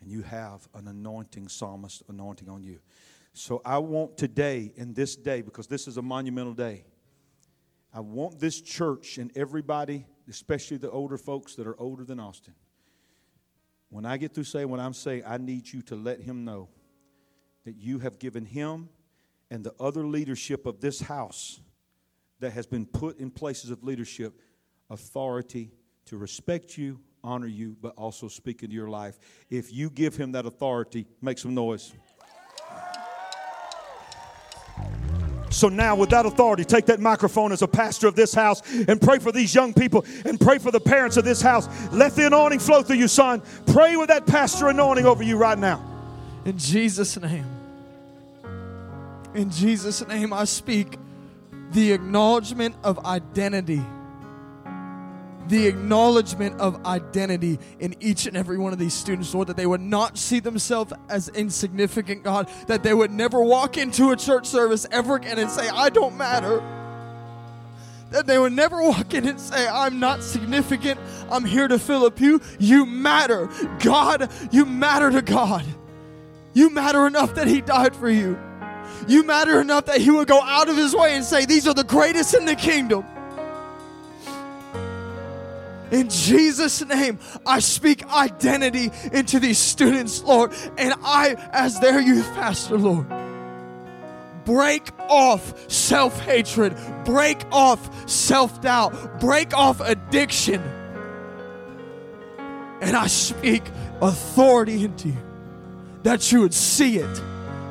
[0.00, 2.80] and you have an anointing psalmist anointing on you.
[3.34, 6.86] So I want today, in this day, because this is a monumental day,
[7.94, 12.54] I want this church and everybody, especially the older folks that are older than Austin,
[13.90, 16.68] when I get through saying what I'm saying, I need you to let him know
[17.66, 18.88] that you have given him
[19.50, 21.60] and the other leadership of this house
[22.40, 24.40] that has been put in places of leadership
[24.88, 25.72] authority
[26.06, 29.18] to respect you, honor you, but also speak into your life.
[29.50, 31.92] If you give him that authority, make some noise.
[35.50, 39.00] So now, with that authority, take that microphone as a pastor of this house and
[39.00, 41.66] pray for these young people and pray for the parents of this house.
[41.92, 43.42] Let the anointing flow through you, son.
[43.66, 45.82] Pray with that pastor anointing over you right now.
[46.44, 47.55] In Jesus' name.
[49.36, 50.96] In Jesus' name, I speak
[51.72, 53.84] the acknowledgement of identity.
[55.48, 59.66] The acknowledgement of identity in each and every one of these students, Lord, that they
[59.66, 64.46] would not see themselves as insignificant, God, that they would never walk into a church
[64.46, 66.62] service ever again and say, I don't matter.
[68.12, 70.98] That they would never walk in and say, I'm not significant.
[71.30, 72.40] I'm here to fill a pew.
[72.58, 73.50] You matter.
[73.80, 75.66] God, you matter to God.
[76.54, 78.38] You matter enough that He died for you.
[79.06, 81.74] You matter enough that He would go out of His way and say, These are
[81.74, 83.04] the greatest in the kingdom.
[85.90, 90.52] In Jesus' name, I speak identity into these students, Lord.
[90.76, 93.06] And I, as their youth pastor, Lord,
[94.44, 100.60] break off self hatred, break off self doubt, break off addiction.
[102.80, 103.62] And I speak
[104.00, 105.16] authority into you
[106.02, 107.22] that you would see it.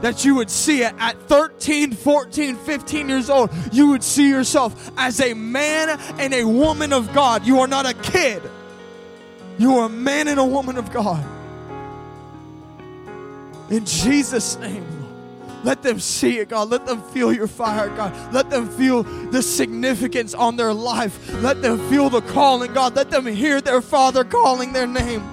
[0.01, 3.49] That you would see it at 13, 14, 15 years old.
[3.71, 7.45] You would see yourself as a man and a woman of God.
[7.47, 8.41] You are not a kid,
[9.57, 11.25] you are a man and a woman of God.
[13.69, 14.85] In Jesus' name,
[15.65, 16.69] Let them see it, God.
[16.69, 18.13] Let them feel your fire, God.
[18.31, 21.17] Let them feel the significance on their life.
[21.41, 22.95] Let them feel the calling, God.
[22.95, 25.27] Let them hear their Father calling their name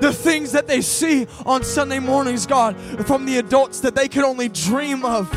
[0.00, 4.24] the things that they see on Sunday mornings, God, from the adults that they can
[4.24, 5.32] only dream of,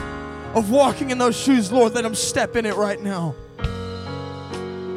[0.56, 3.36] of walking in those shoes, Lord, let them step in it right now.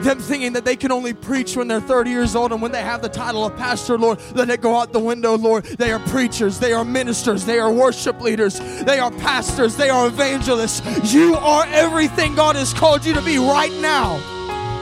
[0.03, 2.83] Them thinking that they can only preach when they're 30 years old and when they
[2.83, 5.65] have the title of pastor, Lord, let it go out the window, Lord.
[5.65, 10.09] They are preachers, they are ministers, they are worship leaders, they are pastors, they are
[10.09, 10.83] evangelists.
[11.15, 14.21] You are everything God has called you to be right now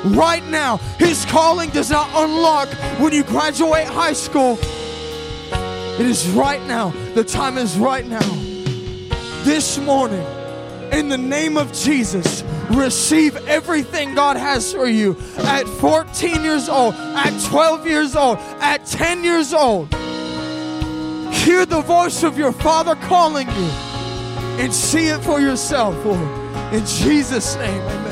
[0.05, 0.79] right now.
[0.99, 2.69] His calling does not unlock
[3.01, 4.59] when you graduate high school.
[5.99, 6.91] It is right now.
[7.15, 8.27] The time is right now.
[9.43, 10.25] This morning,
[10.93, 16.95] in the name of Jesus, receive everything God has for you at 14 years old,
[16.95, 19.93] at 12 years old, at 10 years old.
[21.33, 23.71] Hear the voice of your Father calling you
[24.61, 26.75] and see it for yourself, Lord.
[26.75, 28.10] In Jesus' name, amen.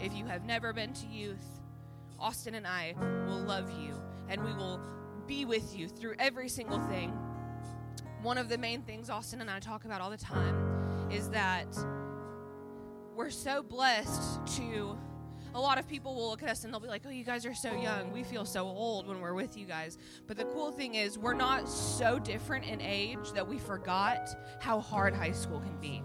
[0.00, 1.44] If you have never been to youth,
[2.18, 2.94] Austin and I
[3.26, 3.94] will love you
[4.28, 4.80] and we will
[5.26, 7.10] be with you through every single thing.
[8.22, 11.66] One of the main things Austin and I talk about all the time is that
[13.14, 14.96] we're so blessed to
[15.54, 17.44] a lot of people will look at us and they'll be like, oh, you guys
[17.44, 18.10] are so young.
[18.10, 19.98] We feel so old when we're with you guys.
[20.26, 24.28] But the cool thing is, we're not so different in age that we forgot
[24.60, 26.02] how hard high school can be.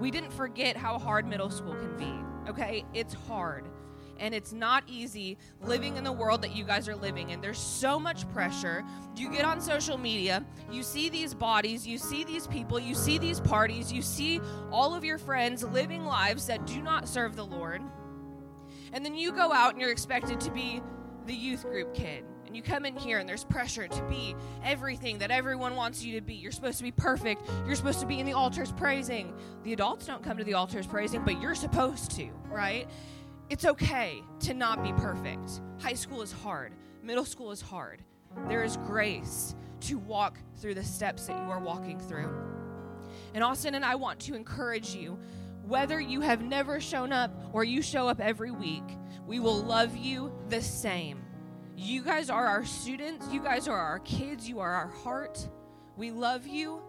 [0.00, 2.84] We didn't forget how hard middle school can be, okay?
[2.94, 3.64] It's hard.
[4.20, 7.40] And it's not easy living in the world that you guys are living in.
[7.40, 8.84] There's so much pressure.
[9.16, 13.18] You get on social media, you see these bodies, you see these people, you see
[13.18, 14.40] these parties, you see
[14.72, 17.80] all of your friends living lives that do not serve the Lord.
[18.92, 20.82] And then you go out and you're expected to be
[21.26, 22.24] the youth group kid.
[22.48, 24.34] And you come in here and there's pressure to be
[24.64, 26.32] everything that everyone wants you to be.
[26.32, 27.42] You're supposed to be perfect.
[27.66, 29.34] You're supposed to be in the altars praising.
[29.64, 32.88] The adults don't come to the altars praising, but you're supposed to, right?
[33.50, 35.60] It's okay to not be perfect.
[35.78, 36.72] High school is hard,
[37.02, 38.02] middle school is hard.
[38.48, 42.32] There is grace to walk through the steps that you are walking through.
[43.34, 45.18] And Austin and I want to encourage you
[45.66, 48.84] whether you have never shown up or you show up every week,
[49.26, 51.27] we will love you the same.
[51.80, 55.48] You guys are our students, you guys are our kids, you are our heart.
[55.96, 56.82] We love you.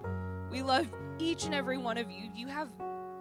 [0.50, 0.88] We love
[1.20, 2.32] each and every one of you.
[2.34, 2.70] You have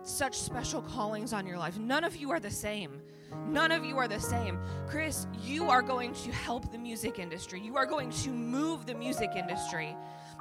[0.02, 1.78] such special callings on your life.
[1.78, 3.02] None of you are the same.
[3.48, 4.58] None of you are the same.
[4.88, 7.60] Chris, you are going to help the music industry.
[7.60, 9.94] You are going to move the music industry.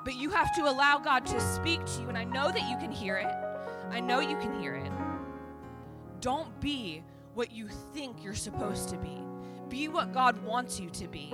[0.05, 2.07] But you have to allow God to speak to you.
[2.07, 3.35] And I know that you can hear it.
[3.91, 4.91] I know you can hear it.
[6.21, 9.26] Don't be what you think you're supposed to be.
[9.69, 11.34] Be what God wants you to be.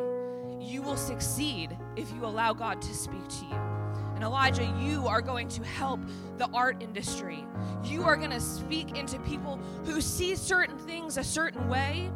[0.60, 3.74] You will succeed if you allow God to speak to you.
[4.16, 6.00] And Elijah, you are going to help
[6.38, 7.46] the art industry.
[7.84, 12.12] You are going to speak into people who see certain things a certain way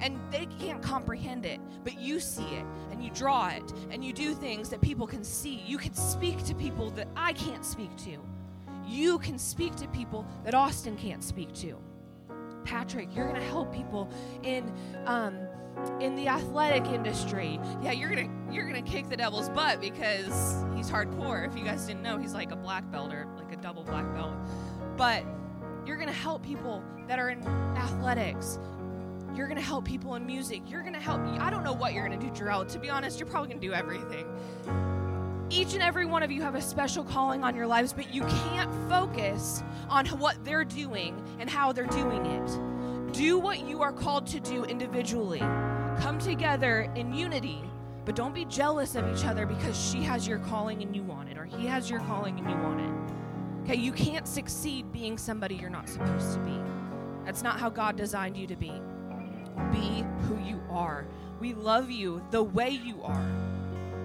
[0.00, 4.12] and they can't comprehend it, but you see it and you draw it and you
[4.12, 5.62] do things that people can see.
[5.66, 8.18] You can speak to people that I can't speak to.
[8.86, 11.76] You can speak to people that Austin can't speak to.
[12.64, 14.10] Patrick, you're going to help people
[14.42, 14.72] in
[15.06, 15.38] um,
[16.00, 17.60] in the athletic industry.
[17.82, 21.46] Yeah, you're gonna you're gonna kick the devil's butt because he's hardcore.
[21.46, 24.12] If you guys didn't know, he's like a black belt or like a double black
[24.14, 24.34] belt.
[24.96, 25.24] But
[25.86, 27.46] you're gonna help people that are in
[27.76, 28.58] athletics.
[29.34, 30.62] You're gonna help people in music.
[30.66, 31.20] You're gonna help.
[31.40, 32.66] I don't know what you're gonna do, Jarrell.
[32.72, 34.26] To be honest, you're probably gonna do everything.
[35.48, 38.22] Each and every one of you have a special calling on your lives, but you
[38.22, 42.75] can't focus on what they're doing and how they're doing it.
[43.16, 45.38] Do what you are called to do individually.
[45.38, 47.62] Come together in unity,
[48.04, 51.30] but don't be jealous of each other because she has your calling and you want
[51.30, 52.90] it, or he has your calling and you want it.
[53.62, 56.60] Okay, you can't succeed being somebody you're not supposed to be.
[57.24, 58.72] That's not how God designed you to be.
[59.72, 61.06] Be who you are.
[61.40, 63.55] We love you the way you are.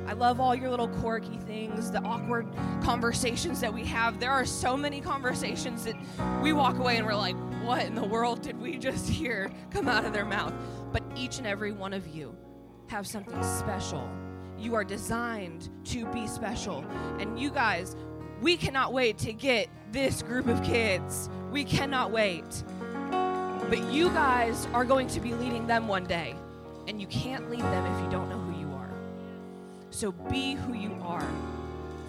[0.08, 2.48] I love all your little quirky things, the awkward
[2.84, 4.20] conversations that we have.
[4.20, 5.96] There are so many conversations that
[6.42, 9.88] we walk away and we're like, what in the world did we just hear come
[9.88, 10.54] out of their mouth?
[10.92, 12.36] But each and every one of you
[12.88, 14.10] have something special.
[14.58, 16.84] You are designed to be special.
[17.20, 17.96] And you guys,
[18.42, 21.30] we cannot wait to get this group of kids.
[21.52, 22.64] We cannot wait.
[23.70, 26.36] But you guys are going to be leading them one day.
[26.88, 28.41] And you can't lead them if you don't know.
[29.92, 31.28] So be who you are.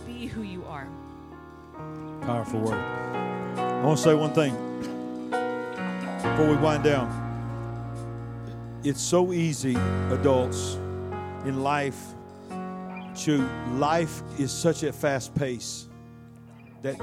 [0.06, 0.86] Be who you are.
[2.20, 2.74] Powerful word.
[3.58, 4.54] I want to say one thing
[6.22, 7.18] before we wind down.
[8.84, 9.74] It's so easy,
[10.10, 10.74] adults,
[11.44, 11.98] in life
[13.16, 15.88] to life is such a fast pace
[16.82, 16.98] that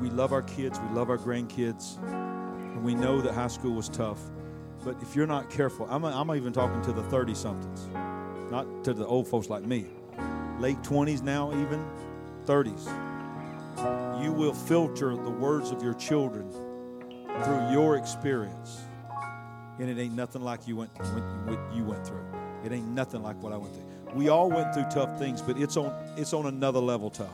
[0.00, 3.88] we love our kids, we love our grandkids, and we know that high school was
[3.88, 4.20] tough.
[4.84, 7.88] But if you're not careful, I'm, I'm even talking to the 30 somethings,
[8.50, 9.86] not to the old folks like me,
[10.60, 11.84] late 20s now, even
[12.46, 12.86] 30s.
[14.22, 16.50] You will filter the words of your children
[17.44, 18.82] through your experience,
[19.78, 22.24] and it ain't nothing like you went what you went through.
[22.64, 24.14] It ain't nothing like what I went through.
[24.14, 27.28] We all went through tough things, but it's on it's on another level tough.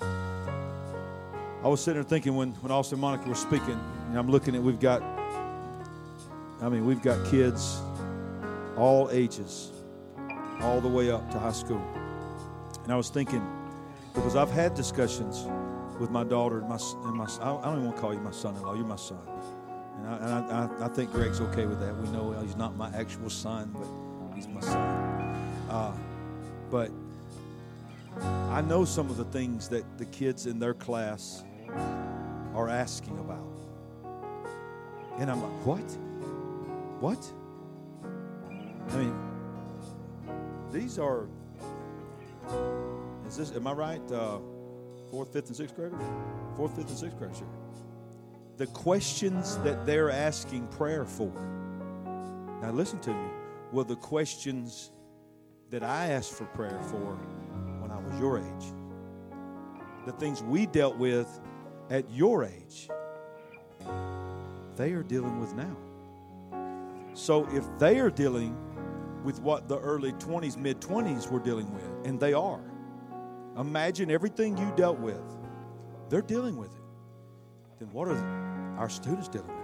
[0.00, 4.54] I was sitting there thinking when, when Austin and Monica were speaking, and I'm looking
[4.54, 5.02] at we've got
[6.60, 7.80] I mean, we've got kids
[8.76, 9.70] all ages,
[10.60, 11.82] all the way up to high school.
[12.88, 13.46] And I was thinking,
[14.14, 15.46] because I've had discussions
[16.00, 18.30] with my daughter and my, and my I don't even want to call you my
[18.30, 18.72] son-in-law.
[18.76, 19.18] You're my son,
[19.98, 21.94] and I, and I, I think Greg's okay with that.
[21.94, 24.80] We know he's not my actual son, but he's my son.
[25.68, 25.92] Uh,
[26.70, 26.90] but
[28.22, 31.44] I know some of the things that the kids in their class
[32.54, 33.46] are asking about,
[35.18, 35.84] and I'm like, what?
[37.02, 37.32] What?
[38.88, 39.14] I mean,
[40.72, 41.28] these are.
[43.26, 43.52] Is this?
[43.52, 44.12] Am I right?
[44.12, 44.38] Uh,
[45.10, 46.00] fourth, fifth, and sixth graders.
[46.56, 47.48] Fourth, fifth, and sixth graders here.
[48.56, 51.32] The questions that they're asking prayer for.
[52.60, 53.28] Now listen to me.
[53.72, 54.90] Were the questions
[55.70, 57.16] that I asked for prayer for
[57.80, 58.72] when I was your age?
[60.06, 61.28] The things we dealt with
[61.90, 62.88] at your age.
[64.76, 65.76] They are dealing with now.
[67.14, 68.56] So if they are dealing
[69.24, 72.62] with what the early 20s, mid 20s were dealing with, and they are,
[73.56, 75.22] imagine everything you dealt with,
[76.08, 76.82] they're dealing with it.
[77.78, 79.56] Then what are our students dealing with?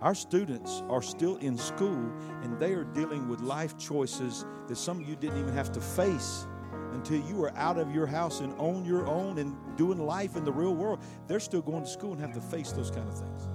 [0.00, 2.12] Our students are still in school
[2.42, 5.80] and they are dealing with life choices that some of you didn't even have to
[5.80, 6.46] face
[6.92, 10.44] until you were out of your house and on your own and doing life in
[10.44, 11.00] the real world.
[11.26, 13.48] They're still going to school and have to face those kind of things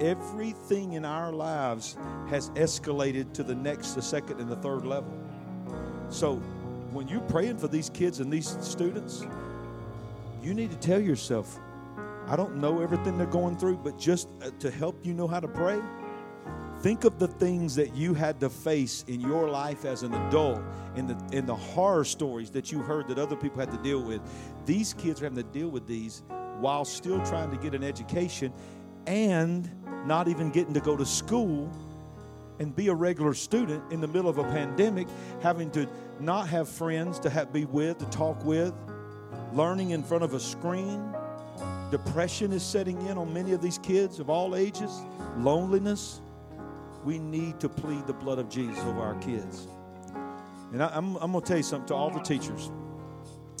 [0.00, 1.96] everything in our lives
[2.28, 5.12] has escalated to the next, the second, and the third level.
[6.10, 6.36] So
[6.92, 9.24] when you're praying for these kids and these students,
[10.42, 11.58] you need to tell yourself,
[12.26, 15.40] I don't know everything they're going through, but just uh, to help you know how
[15.40, 15.80] to pray,
[16.80, 20.60] think of the things that you had to face in your life as an adult
[20.94, 24.20] and the, the horror stories that you heard that other people had to deal with.
[24.64, 26.22] These kids are having to deal with these
[26.60, 28.52] while still trying to get an education
[29.08, 29.70] and
[30.06, 31.72] not even getting to go to school
[32.58, 35.08] and be a regular student in the middle of a pandemic,
[35.40, 35.88] having to
[36.20, 38.74] not have friends to have, be with, to talk with,
[39.52, 41.14] learning in front of a screen.
[41.90, 45.00] Depression is setting in on many of these kids of all ages,
[45.38, 46.20] loneliness.
[47.02, 49.66] We need to plead the blood of Jesus over our kids.
[50.72, 52.70] And I, am I'm going to tell you something to all the teachers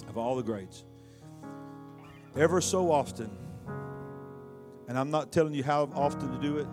[0.08, 0.84] of all the grades.
[2.36, 3.30] Ever so often,
[4.88, 6.66] and I'm not telling you how often to do it,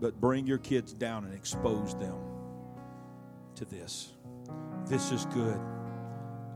[0.00, 2.18] but bring your kids down and expose them
[3.54, 4.12] to this.
[4.86, 5.60] This is good.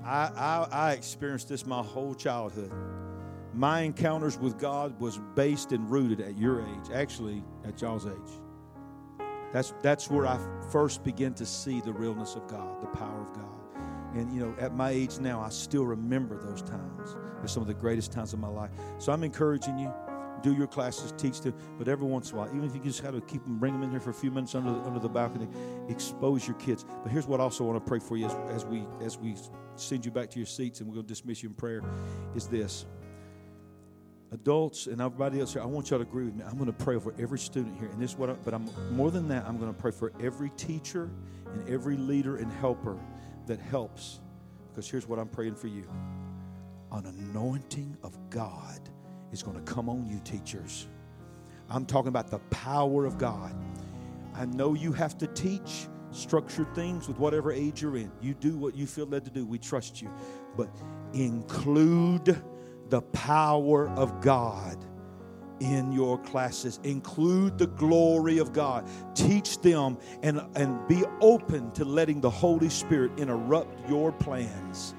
[0.04, 2.72] I, I, I experienced this my whole childhood.
[3.52, 8.40] My encounters with God was based and rooted at your age, actually at y'all's age.
[9.52, 10.38] That's, that's where I
[10.70, 13.59] first began to see the realness of God, the power of God.
[14.14, 17.14] And, you know, at my age now, I still remember those times.
[17.38, 18.70] They're some of the greatest times of my life.
[18.98, 19.92] So I'm encouraging you,
[20.42, 23.00] do your classes, teach them, but every once in a while, even if you just
[23.00, 24.98] have to keep them, bring them in here for a few minutes under the, under
[24.98, 25.48] the balcony,
[25.88, 26.84] expose your kids.
[27.02, 29.36] But here's what I also want to pray for you as, as we as we
[29.76, 31.82] send you back to your seats and we're going to dismiss you in prayer
[32.34, 32.86] is this.
[34.32, 36.44] Adults and everybody else here, I want y'all to agree with me.
[36.44, 37.88] I'm going to pray for every student here.
[37.88, 40.12] And this is what I, but I'm more than that, I'm going to pray for
[40.20, 41.10] every teacher
[41.46, 42.96] and every leader and helper
[43.50, 44.20] that helps.
[44.68, 45.84] Because here's what I'm praying for you
[46.92, 48.80] an anointing of God
[49.32, 50.86] is going to come on you, teachers.
[51.68, 53.54] I'm talking about the power of God.
[54.34, 58.10] I know you have to teach structured things with whatever age you're in.
[58.20, 59.44] You do what you feel led to do.
[59.44, 60.10] We trust you.
[60.56, 60.68] But
[61.12, 62.42] include
[62.88, 64.84] the power of God
[65.60, 66.80] in your classes.
[66.84, 68.88] Include the glory of God.
[69.14, 74.94] Teach them and, and be open to letting the Holy Spirit interrupt your plans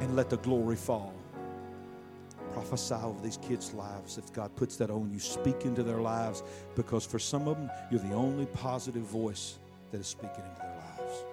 [0.00, 1.14] and let the glory fall.
[2.52, 5.18] Prophesy over these kids' lives if God puts that on you.
[5.18, 6.42] Speak into their lives
[6.74, 9.58] because for some of them, you're the only positive voice
[9.90, 11.24] that is speaking into their lives.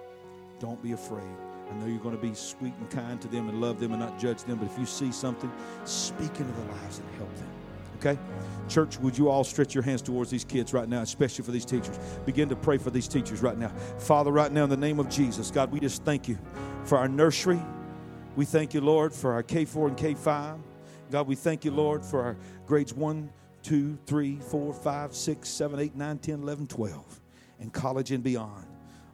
[0.59, 1.23] Don't be afraid.
[1.69, 3.99] I know you're going to be sweet and kind to them and love them and
[3.99, 5.51] not judge them, but if you see something,
[5.83, 7.48] speak into their lives and help them.
[7.99, 8.17] Okay?
[8.67, 11.65] Church, would you all stretch your hands towards these kids right now, especially for these
[11.65, 11.97] teachers?
[12.25, 13.69] Begin to pray for these teachers right now.
[13.97, 16.37] Father, right now, in the name of Jesus, God, we just thank you
[16.85, 17.59] for our nursery.
[18.35, 20.59] We thank you, Lord, for our K4 and K5.
[21.11, 23.29] God, we thank you, Lord, for our grades 1,
[23.63, 27.21] 2, 3, 4, 5, 6, 7, 8, 9, 10, 11, 12,
[27.59, 28.65] and college and beyond.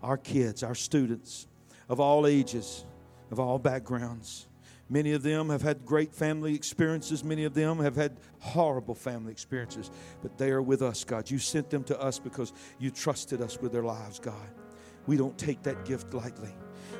[0.03, 1.47] Our kids, our students
[1.87, 2.85] of all ages,
[3.31, 4.47] of all backgrounds.
[4.89, 7.23] Many of them have had great family experiences.
[7.23, 9.89] Many of them have had horrible family experiences.
[10.21, 11.29] But they are with us, God.
[11.29, 14.49] You sent them to us because you trusted us with their lives, God.
[15.07, 16.53] We don't take that gift lightly.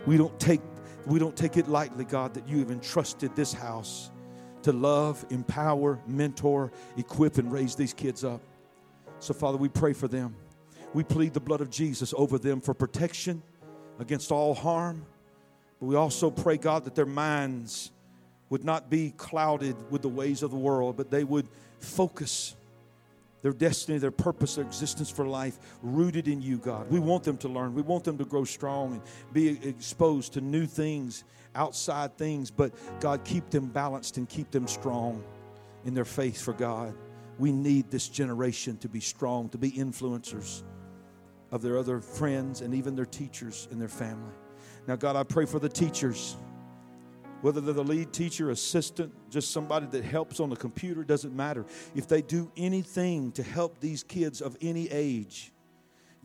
[0.05, 0.61] We don't take
[1.05, 4.09] we don't take it lightly, God, that you have entrusted this house
[4.63, 8.41] to love, empower, mentor, equip, and raise these kids up.
[9.19, 10.35] So, Father, we pray for them.
[10.95, 13.43] We plead the blood of Jesus over them for protection
[13.99, 15.05] against all harm.
[15.79, 17.91] But we also pray, God, that their minds
[18.49, 21.47] would not be clouded with the ways of the world, but they would
[21.79, 22.55] focus
[23.41, 26.89] their destiny, their purpose, their existence for life rooted in you, God.
[26.89, 27.75] We want them to learn.
[27.75, 29.01] We want them to grow strong and
[29.33, 31.23] be exposed to new things,
[31.53, 35.23] outside things, but God, keep them balanced and keep them strong
[35.85, 36.95] in their faith for God.
[37.37, 40.63] We need this generation to be strong, to be influencers
[41.51, 44.33] of their other friends and even their teachers and their family.
[44.87, 46.37] Now, God, I pray for the teachers
[47.45, 51.63] whether they're the lead teacher, assistant, just somebody that helps on the computer, doesn't matter.
[51.93, 55.51] If they do anything to help these kids of any age,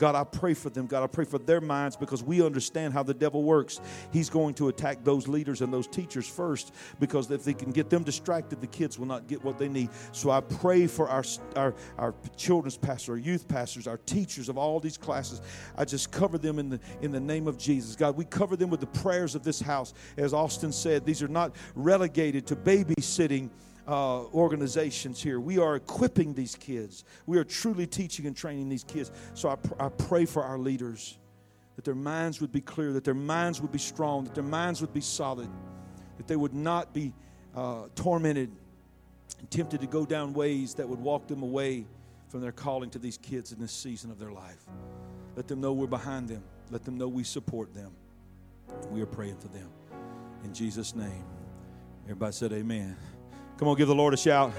[0.01, 0.87] God, I pray for them.
[0.87, 3.83] God, I pray for their minds because we understand how the devil works.
[4.11, 7.91] He's going to attack those leaders and those teachers first because if they can get
[7.91, 9.91] them distracted, the kids will not get what they need.
[10.13, 11.23] So I pray for our,
[11.55, 15.43] our, our children's pastors, our youth pastors, our teachers of all these classes.
[15.77, 17.95] I just cover them in the, in the name of Jesus.
[17.95, 19.93] God, we cover them with the prayers of this house.
[20.17, 23.51] As Austin said, these are not relegated to babysitting
[23.91, 25.41] uh, organizations here.
[25.41, 27.05] We are equipping these kids.
[27.27, 29.11] We are truly teaching and training these kids.
[29.35, 31.19] So I, pr- I pray for our leaders
[31.75, 34.81] that their minds would be clear, that their minds would be strong, that their minds
[34.81, 35.49] would be solid,
[36.19, 37.13] that they would not be
[37.57, 38.51] uh, tormented
[39.41, 41.85] and tempted to go down ways that would walk them away
[42.29, 44.67] from their calling to these kids in this season of their life.
[45.35, 46.45] Let them know we're behind them.
[46.71, 47.91] Let them know we support them.
[48.91, 49.69] We are praying for them.
[50.45, 51.25] In Jesus' name.
[52.05, 52.97] Everybody said, Amen.
[53.61, 54.55] Come on, give the Lord a shout.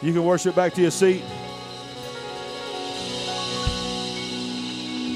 [0.00, 1.24] You can worship back to your seat.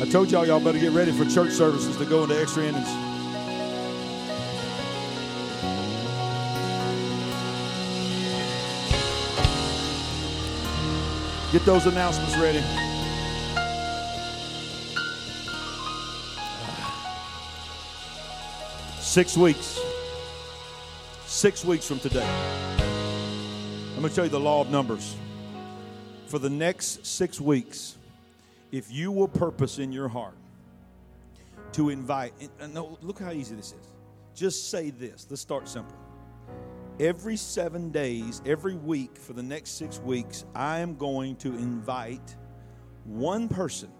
[0.03, 2.89] I told y'all, y'all better get ready for church services to go into extra innings.
[11.53, 12.65] Get those announcements ready.
[18.99, 19.79] Six weeks.
[21.27, 22.78] Six weeks from today.
[23.99, 25.17] I'm going to tell you the law of numbers.
[26.29, 27.97] For the next six weeks,
[28.71, 30.37] if you will purpose in your heart
[31.73, 33.93] to invite, and look how easy this is.
[34.37, 35.27] Just say this.
[35.29, 35.97] Let's start simple.
[37.01, 42.37] Every seven days, every week for the next six weeks, I am going to invite
[43.03, 43.91] one person.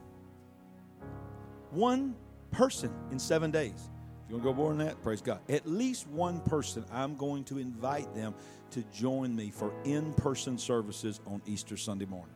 [1.73, 2.15] One
[2.53, 3.91] person in seven days.
[4.29, 5.41] You want to go more than that, praise God.
[5.49, 8.35] At least one person, I'm going to invite them
[8.73, 12.35] to join me for in person services on Easter Sunday morning.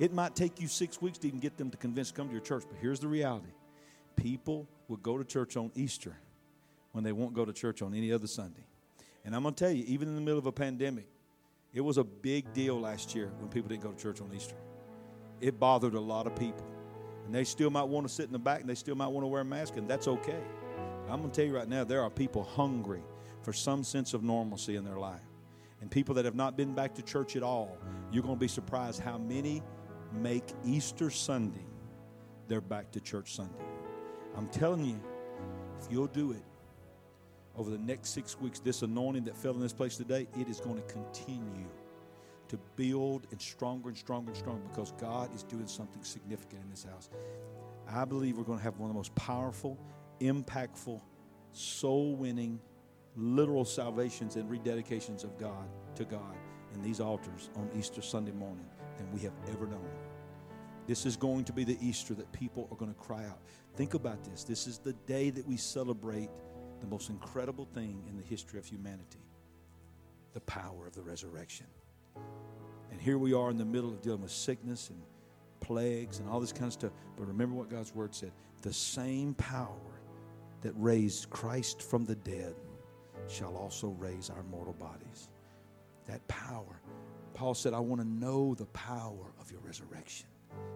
[0.00, 2.32] It might take you six weeks to even get them to convince to come to
[2.32, 3.52] your church, but here's the reality
[4.16, 6.16] people will go to church on Easter
[6.90, 8.66] when they won't go to church on any other Sunday.
[9.24, 11.06] And I'm going to tell you, even in the middle of a pandemic,
[11.72, 14.56] it was a big deal last year when people didn't go to church on Easter.
[15.40, 16.66] It bothered a lot of people.
[17.24, 19.24] And they still might want to sit in the back and they still might want
[19.24, 20.42] to wear a mask, and that's okay.
[21.08, 23.02] I'm going to tell you right now, there are people hungry
[23.42, 25.20] for some sense of normalcy in their life.
[25.80, 27.76] And people that have not been back to church at all,
[28.12, 29.62] you're going to be surprised how many
[30.12, 31.66] make Easter Sunday
[32.48, 33.64] their back to church Sunday.
[34.36, 35.00] I'm telling you,
[35.80, 36.42] if you'll do it
[37.56, 40.60] over the next six weeks, this anointing that fell in this place today, it is
[40.60, 41.66] going to continue
[42.52, 46.68] to build and stronger and stronger and stronger because God is doing something significant in
[46.68, 47.08] this house.
[47.88, 49.78] I believe we're going to have one of the most powerful,
[50.20, 51.00] impactful,
[51.52, 52.60] soul winning,
[53.16, 56.36] literal salvations and rededications of God to God
[56.74, 58.66] in these altars on Easter Sunday morning
[58.98, 59.88] than we have ever known.
[60.86, 63.40] This is going to be the Easter that people are going to cry out.
[63.76, 64.44] Think about this.
[64.44, 66.28] This is the day that we celebrate
[66.80, 69.20] the most incredible thing in the history of humanity
[70.34, 71.66] the power of the resurrection.
[72.90, 75.00] And here we are in the middle of dealing with sickness and
[75.60, 76.92] plagues and all this kind of stuff.
[77.16, 78.32] But remember what God's word said
[78.62, 80.00] the same power
[80.60, 82.54] that raised Christ from the dead
[83.28, 85.28] shall also raise our mortal bodies.
[86.06, 86.80] That power.
[87.34, 90.26] Paul said, I want to know the power of your resurrection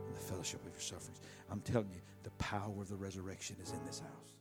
[0.07, 1.21] and the fellowship of your sufferings.
[1.51, 4.36] I'm telling you, the power of the resurrection is in this house.